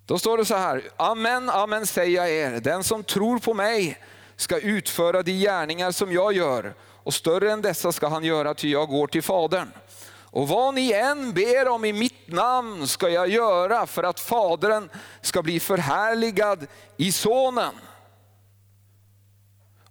[0.06, 3.98] Då står det så här, amen, amen säger jag er, den som tror på mig
[4.36, 8.72] ska utföra de gärningar som jag gör och större än dessa ska han göra ty
[8.72, 9.72] jag går till Fadern.
[10.08, 14.90] Och vad ni än ber om i mitt namn ska jag göra för att Fadern
[15.22, 17.74] ska bli förhärligad i Sonen.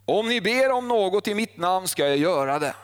[0.05, 2.75] Om ni ber om något i mitt namn ska jag göra det.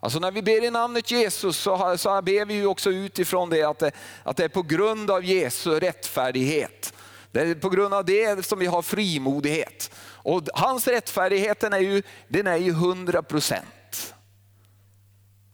[0.00, 3.62] Alltså när vi ber i namnet Jesus så, så ber vi ju också utifrån det
[3.62, 6.94] att, det att det är på grund av Jesu rättfärdighet.
[7.32, 9.90] Det är på grund av det som vi har frimodighet.
[10.00, 14.14] Och hans rättfärdighet den är ju, den är ju 100 procent.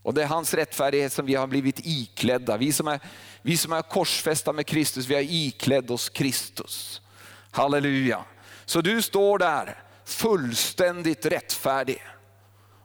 [0.03, 2.57] Och det är hans rättfärdighet som vi har blivit iklädda.
[2.57, 3.01] Vi som är,
[3.43, 7.01] vi som är korsfästa med Kristus, vi har iklädd oss Kristus.
[7.51, 8.25] Halleluja.
[8.65, 12.03] Så du står där fullständigt rättfärdig.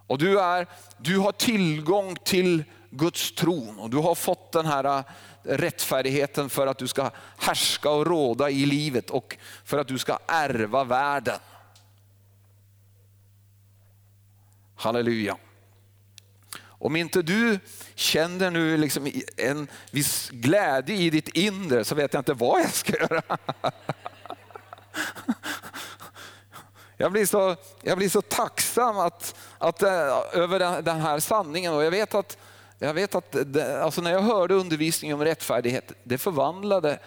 [0.08, 0.68] Och du, är,
[0.98, 5.04] du har tillgång till Guds tron och du har fått den här äh,
[5.44, 10.20] rättfärdigheten för att du ska härska och råda i livet och för att du ska
[10.28, 11.40] ärva världen.
[14.76, 15.38] Halleluja.
[16.64, 17.60] Om inte du
[17.96, 22.74] känner nu liksom en viss glädje i ditt inre så vet jag inte vad jag
[22.74, 23.22] ska göra.
[27.04, 29.90] Jag blir så, jag blir så tacksam att, att, eh,
[30.34, 32.38] över den, här sanningen och jag vet att,
[32.80, 37.00] jag vet att det, alltså när jag hörde undervisningen om rättfärdighet, det förvandlade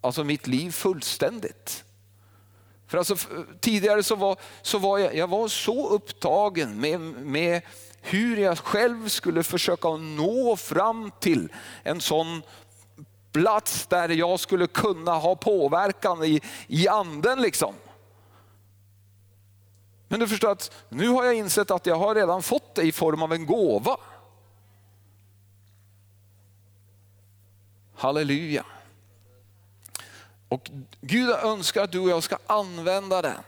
[0.00, 1.84] alltså mitt liv fullständigt.
[2.88, 3.16] För alltså,
[3.60, 7.62] tidigare så var, så var jag, jag var så upptagen med, med
[8.00, 11.52] hur jag själv skulle försöka nå fram till
[11.82, 12.42] en sån
[13.32, 17.42] plats där jag skulle kunna ha påverkan i, i anden.
[17.42, 17.74] Liksom.
[20.10, 22.92] Men du förstår att nu har jag insett att jag har redan fått det i
[22.92, 23.96] form av en gåva.
[27.94, 28.64] Halleluja.
[30.48, 33.42] Och Gud önskar att du och jag ska använda den.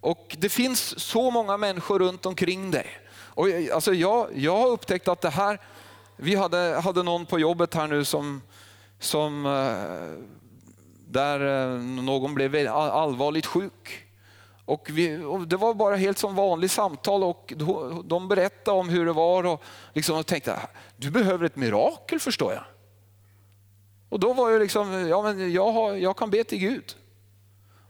[0.00, 2.86] Och det finns så många människor runt omkring dig.
[3.14, 5.60] Och alltså jag, jag har upptäckt att det här,
[6.16, 8.42] vi hade, hade någon på jobbet här nu som,
[8.98, 10.24] som eh,
[11.08, 14.05] där eh, någon blev allvarligt sjuk.
[14.66, 17.52] Och, vi, och, Det var bara helt som vanligt samtal och
[18.04, 19.62] de berättade om hur det var och,
[19.92, 20.60] liksom, och tänkte,
[20.96, 22.64] du behöver ett mirakel förstår jag.
[24.08, 26.96] Och då var jag liksom, ja men jag, har, jag kan be till Gud.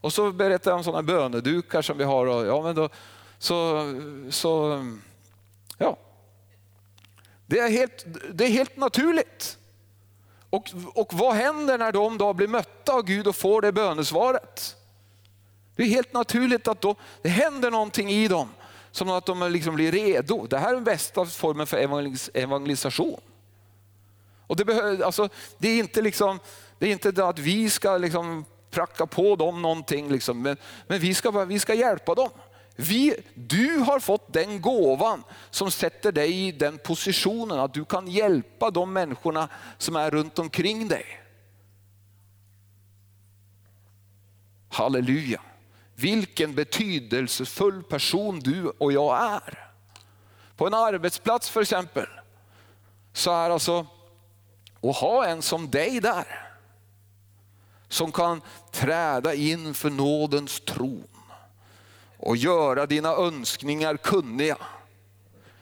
[0.01, 2.25] Och så berättade jag om sådana bönedukar som vi har.
[2.25, 2.89] Och, ja, men då,
[3.39, 3.83] så,
[4.29, 4.83] så,
[5.77, 5.97] ja.
[7.45, 9.57] Det är helt, det är helt naturligt.
[10.49, 14.76] Och, och vad händer när de då blir mötta av Gud och får det bönesvaret?
[15.77, 18.49] Det är helt naturligt att då, det händer någonting i dem,
[18.91, 20.47] som att de liksom blir redo.
[20.47, 21.77] Det här är den bästa formen för
[22.33, 23.21] evangelisation.
[24.47, 26.39] Och det, behöver, alltså, det, är inte liksom,
[26.79, 30.57] det är inte att vi ska liksom pracka på dem någonting, liksom, men,
[30.87, 32.29] men vi, ska, vi ska hjälpa dem.
[32.75, 38.07] Vi, du har fått den gåvan som sätter dig i den positionen att du kan
[38.07, 41.05] hjälpa de människorna som är runt omkring dig.
[44.69, 45.41] Halleluja.
[45.99, 49.71] Vilken betydelsefull person du och jag är.
[50.55, 52.07] På en arbetsplats för exempel,
[53.13, 53.85] så är alltså
[54.81, 56.49] att ha en som dig där,
[57.87, 58.41] som kan
[58.71, 61.07] träda in för nådens tron
[62.17, 64.57] och göra dina önskningar kunniga.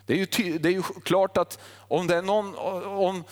[0.06, 2.56] Det är ju, det är ju klart att om det är någon,
[2.86, 3.24] om,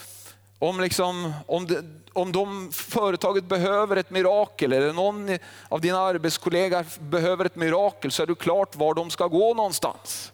[0.70, 1.84] om, liksom, om, det,
[2.14, 5.38] om de företaget behöver ett mirakel eller någon
[5.70, 10.32] av dina arbetskollegor behöver ett mirakel så är det klart var de ska gå någonstans.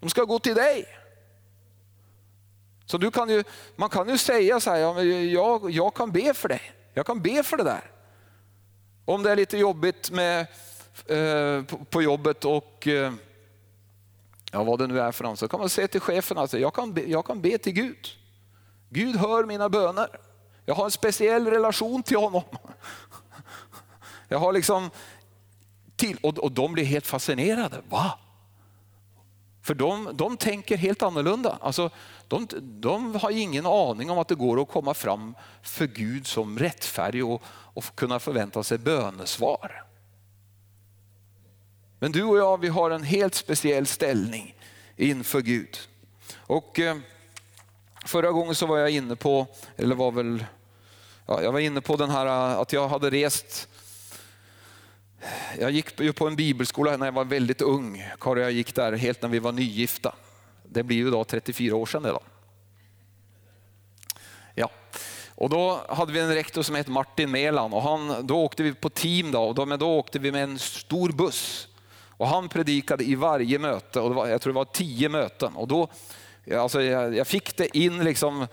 [0.00, 0.86] De ska gå till dig.
[2.86, 3.44] Så du kan ju,
[3.76, 6.72] man kan ju säga så här, ja, jag, jag kan be för dig.
[6.94, 7.90] Jag kan be för det där.
[9.04, 10.40] Om det är lite jobbigt med,
[11.06, 13.12] eh, på, på, jobbet och eh,
[14.52, 16.74] ja, vad det nu är för någon, så kan man säga till chefen att jag
[16.74, 18.23] kan, be, jag kan be till Gud.
[18.94, 20.08] Gud hör mina böner.
[20.66, 22.42] Jag har en speciell relation till honom.
[24.28, 24.90] Jag har liksom
[25.96, 27.82] till, och, och de blir helt fascinerade.
[27.88, 28.18] Va?
[29.62, 31.58] För de, de tänker helt annorlunda.
[31.60, 31.90] Alltså,
[32.28, 36.58] de, de har ingen aning om att det går att komma fram för Gud som
[36.58, 39.84] rättfärdig och, och kunna förvänta sig bönesvar.
[41.98, 44.54] Men du och jag, vi har en helt speciell ställning
[44.96, 45.78] inför Gud.
[46.36, 46.96] Och eh,
[48.04, 49.46] Förra gången så var jag inne på,
[49.76, 50.44] eller var väl,
[51.26, 53.68] ja, jag var inne på den här äh, att jag hade rest
[55.58, 58.10] jag gick ju på en bibelskola när jag var väldigt ung.
[58.20, 60.14] Kari och jag gick där helt när vi var nygifta.
[60.62, 62.22] Det blir ju då 34 år sedan idag.
[64.54, 64.70] Ja.
[65.34, 68.74] Och då hade vi en rektor som hette Martin Melan och han, då åkte vi
[68.74, 71.68] på team då, och då, men då åkte vi med en stor buss.
[72.16, 75.56] Och han predikade i varje möte och det var, jag tror det var tio möten.
[75.56, 75.88] Och då,
[76.52, 78.46] alltså jag, jag fick det in liksom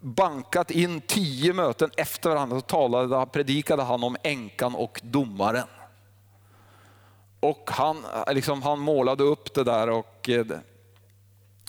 [0.00, 5.66] bankat in tio möten efter varandra så talade, predikade han om änkan och domaren.
[7.40, 10.46] Och han, liksom, han målade upp det där och eh,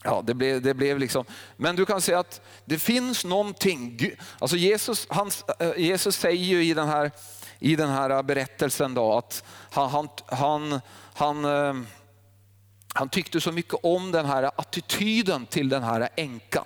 [0.03, 1.25] ja, det, blev, det blev liksom,
[1.57, 3.99] men du kan säga att det finns någonting,
[4.39, 7.11] alltså Jesus, han, eh, Jesus säger ju i den här,
[7.59, 10.81] i den här berättelsen då att han, han, han,
[11.13, 11.73] han, eh,
[12.93, 16.65] han tyckte så mycket om den här attityden till den här änkan.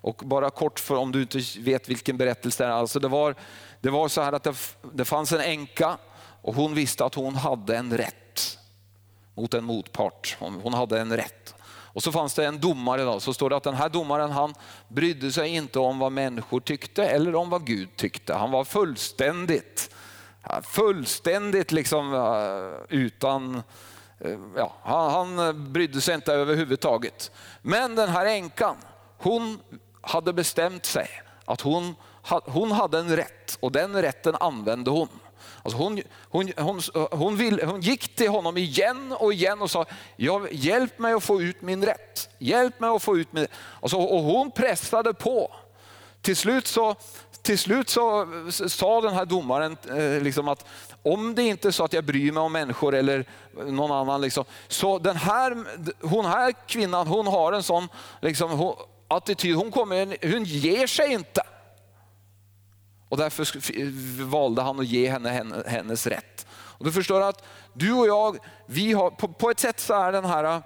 [0.00, 2.72] Och bara kort för om du inte vet vilken berättelse det är.
[2.72, 3.34] Alltså det, var,
[3.80, 4.54] det var så här att det,
[4.92, 5.98] det fanns en änka
[6.42, 8.58] och hon visste att hon hade en rätt
[9.34, 10.36] mot en motpart.
[10.38, 11.54] Hon hade en rätt.
[11.96, 14.54] Och så fanns det en domare, då, så står det att den här domaren han
[14.88, 18.34] brydde sig inte om vad människor tyckte eller om vad Gud tyckte.
[18.34, 19.94] Han var fullständigt,
[20.62, 23.62] fullständigt liksom eh, utan,
[24.20, 27.30] Eh, ja, han, han brydde sig inte överhuvudtaget.
[27.62, 28.76] Men den här änkan,
[29.18, 29.60] hon
[30.00, 31.08] hade bestämt sig
[31.44, 31.94] att hon,
[32.44, 35.08] hon hade en rätt och den rätten använde hon.
[35.62, 39.84] Alltså hon, hon, hon, hon, vill, hon gick till honom igen och igen och sa,
[40.50, 42.28] hjälp mig att få ut min rätt.
[42.38, 43.46] Hjälp mig att få ut min
[43.80, 45.54] alltså, Och hon pressade på.
[46.26, 46.94] Till slut så,
[47.42, 48.26] till slut så
[48.68, 50.66] sa den här domaren eh, liksom att
[51.02, 53.24] om det inte är så att jag bryr mig om människor eller
[53.66, 55.56] någon annan, liksom, så den här,
[56.02, 57.88] hon här kvinnan hon har en sån
[58.20, 58.76] liksom, hon,
[59.08, 61.42] attityd, hon, kommer, hon ger sig inte.
[63.08, 66.46] Och därför valde han att ge henne hennes rätt.
[66.50, 70.12] Och du förstår att du och jag, vi har, på, på ett sätt så är
[70.12, 70.62] den här,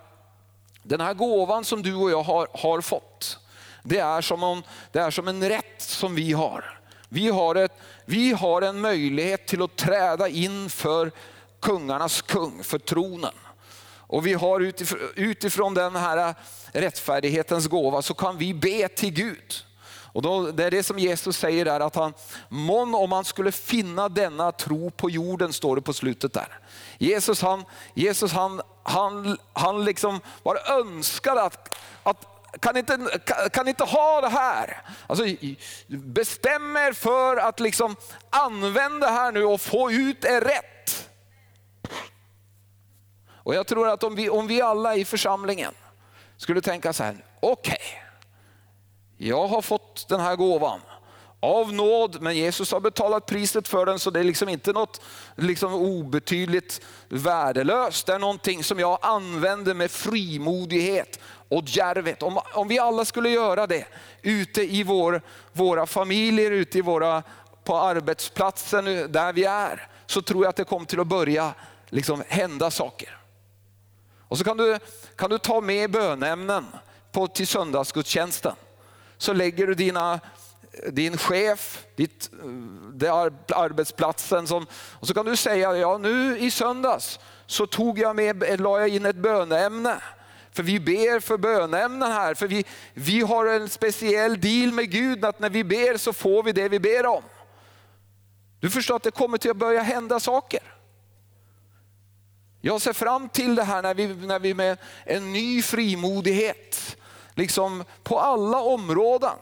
[0.82, 3.39] den här gåvan som du och jag har, har fått,
[3.82, 4.62] det är, som en,
[4.92, 6.80] det är som en rätt som vi har.
[7.08, 7.72] Vi har, ett,
[8.04, 11.12] vi har en möjlighet till att träda in för
[11.60, 13.34] kungarnas kung, för tronen.
[14.10, 16.34] Och vi har utifrån, utifrån den här
[16.72, 19.64] rättfärdighetens gåva så kan vi be till Gud.
[20.12, 22.14] Och då, det är det som Jesus säger där, att han,
[22.48, 26.58] mån om man skulle finna denna tro på jorden, står det på slutet där.
[26.98, 27.64] Jesus han,
[27.94, 32.29] Jesus han, han, han liksom bara önskade att, att
[32.60, 33.20] kan inte,
[33.52, 34.82] kan inte ha det här.
[35.06, 35.24] Alltså,
[35.86, 37.96] bestäm er för att liksom
[38.30, 41.10] använda det här nu och få ut er rätt.
[43.42, 45.74] Och jag tror att om vi, om vi alla i församlingen
[46.36, 50.80] skulle tänka så här, okej, okay, jag har fått den här gåvan
[51.40, 55.00] av nåd, men Jesus har betalat priset för den så det är liksom inte något
[55.36, 58.06] liksom obetydligt värdelöst.
[58.06, 61.20] Det är någonting som jag använder med frimodighet
[61.50, 62.22] och djärvet.
[62.22, 63.86] Om, om vi alla skulle göra det
[64.22, 65.22] ute i vår,
[65.52, 67.22] våra familjer, ute i våra,
[67.64, 71.54] på arbetsplatsen eh, där vi är, så tror jag att det kommer till att börja
[71.88, 73.16] liksom hända saker.
[74.28, 74.78] Och så kan du,
[75.16, 76.66] kan du ta med bönämnen
[77.12, 78.54] på, till söndagsgudstjänsten.
[79.18, 80.20] Så lägger du dina,
[80.88, 82.30] din chef, ditt,
[82.92, 88.16] det arbetsplatsen, som, och så kan du säga, ja nu i söndags så tog jag
[88.16, 90.02] med, la jag in ett böneämne,
[90.52, 95.24] för vi ber för bönämnen här, för vi, vi har en speciell deal med Gud
[95.24, 97.22] att när vi ber så får vi det vi ber om.
[98.60, 100.60] Du förstår att det kommer till att börja hända saker.
[102.60, 106.96] Jag ser fram till det här när vi, när vi med en ny frimodighet,
[107.34, 109.36] liksom på alla områden.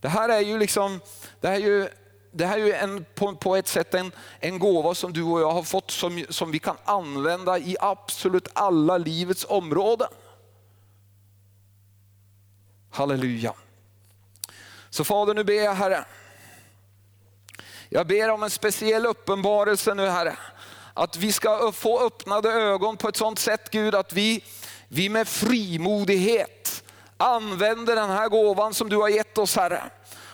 [0.00, 1.00] Det här är ju liksom,
[1.40, 1.88] det här är ju,
[2.30, 5.40] det här är ju en, på, på, ett sätt en, en gåva som du och
[5.40, 10.08] jag har fått som, som vi kan använda i absolut alla livets områden.
[12.90, 13.54] Halleluja.
[14.90, 16.04] Så Fader, nu ber jag Herre.
[17.88, 20.36] Jag ber om en speciell uppenbarelse nu Herre.
[20.94, 24.44] Att vi ska få öppnade ögon på ett sådant sätt Gud att vi,
[24.88, 26.84] vi med frimodighet
[27.16, 29.82] använder den här gåvan som du har gett oss Herre.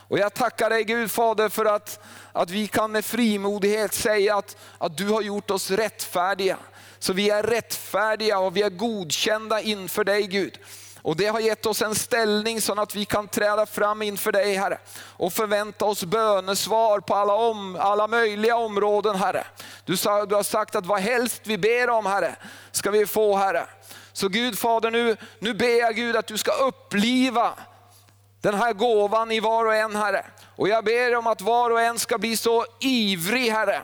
[0.09, 2.01] Och jag tackar dig Gud Fader för att,
[2.33, 6.57] att vi kan med frimodighet säga att, att du har gjort oss rättfärdiga.
[6.99, 10.59] Så vi är rättfärdiga och vi är godkända inför dig Gud.
[11.03, 14.55] Och det har gett oss en ställning så att vi kan träda fram inför dig
[14.55, 19.45] Herre och förvänta oss bönesvar på alla, om, alla möjliga områden Herre.
[19.85, 22.37] Du, sa, du har sagt att vad helst vi ber om Herre
[22.73, 23.67] ska vi få Herre.
[24.13, 27.55] Så Gud Fader nu, nu ber jag Gud att du ska uppliva
[28.47, 30.24] den här gåvan i var och en Herre.
[30.57, 33.82] Och jag ber om att var och en ska bli så ivrig Herre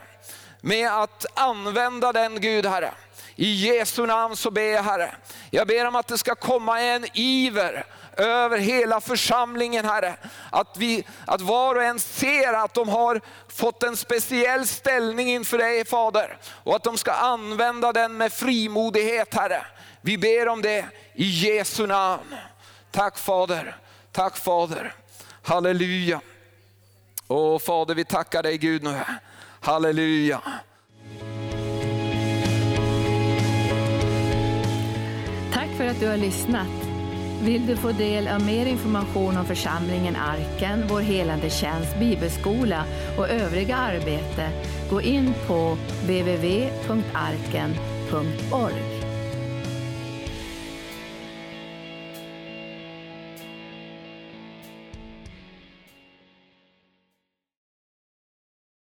[0.61, 2.91] med att använda den Gud, Herre.
[3.35, 5.15] I Jesu namn så ber jag Herre.
[5.51, 7.85] Jag ber om att det ska komma en iver
[8.17, 10.15] över hela församlingen Herre.
[10.51, 15.57] Att, vi, att var och en ser att de har fått en speciell ställning inför
[15.57, 16.37] dig Fader.
[16.63, 19.65] Och att de ska använda den med frimodighet Herre.
[20.01, 22.35] Vi ber om det i Jesu namn.
[22.91, 23.77] Tack Fader,
[24.13, 24.93] tack Fader.
[25.41, 26.21] Halleluja.
[27.27, 28.99] Åh Fader vi tackar dig Gud nu.
[29.59, 30.41] Halleluja.
[35.53, 36.67] Tack för att du har lyssnat.
[37.43, 42.85] Vill du få del av mer information om församlingen Arken, vår helande tjänst, bibelskola
[43.17, 44.49] och övriga arbete,
[44.89, 46.93] gå in på www.arken.org.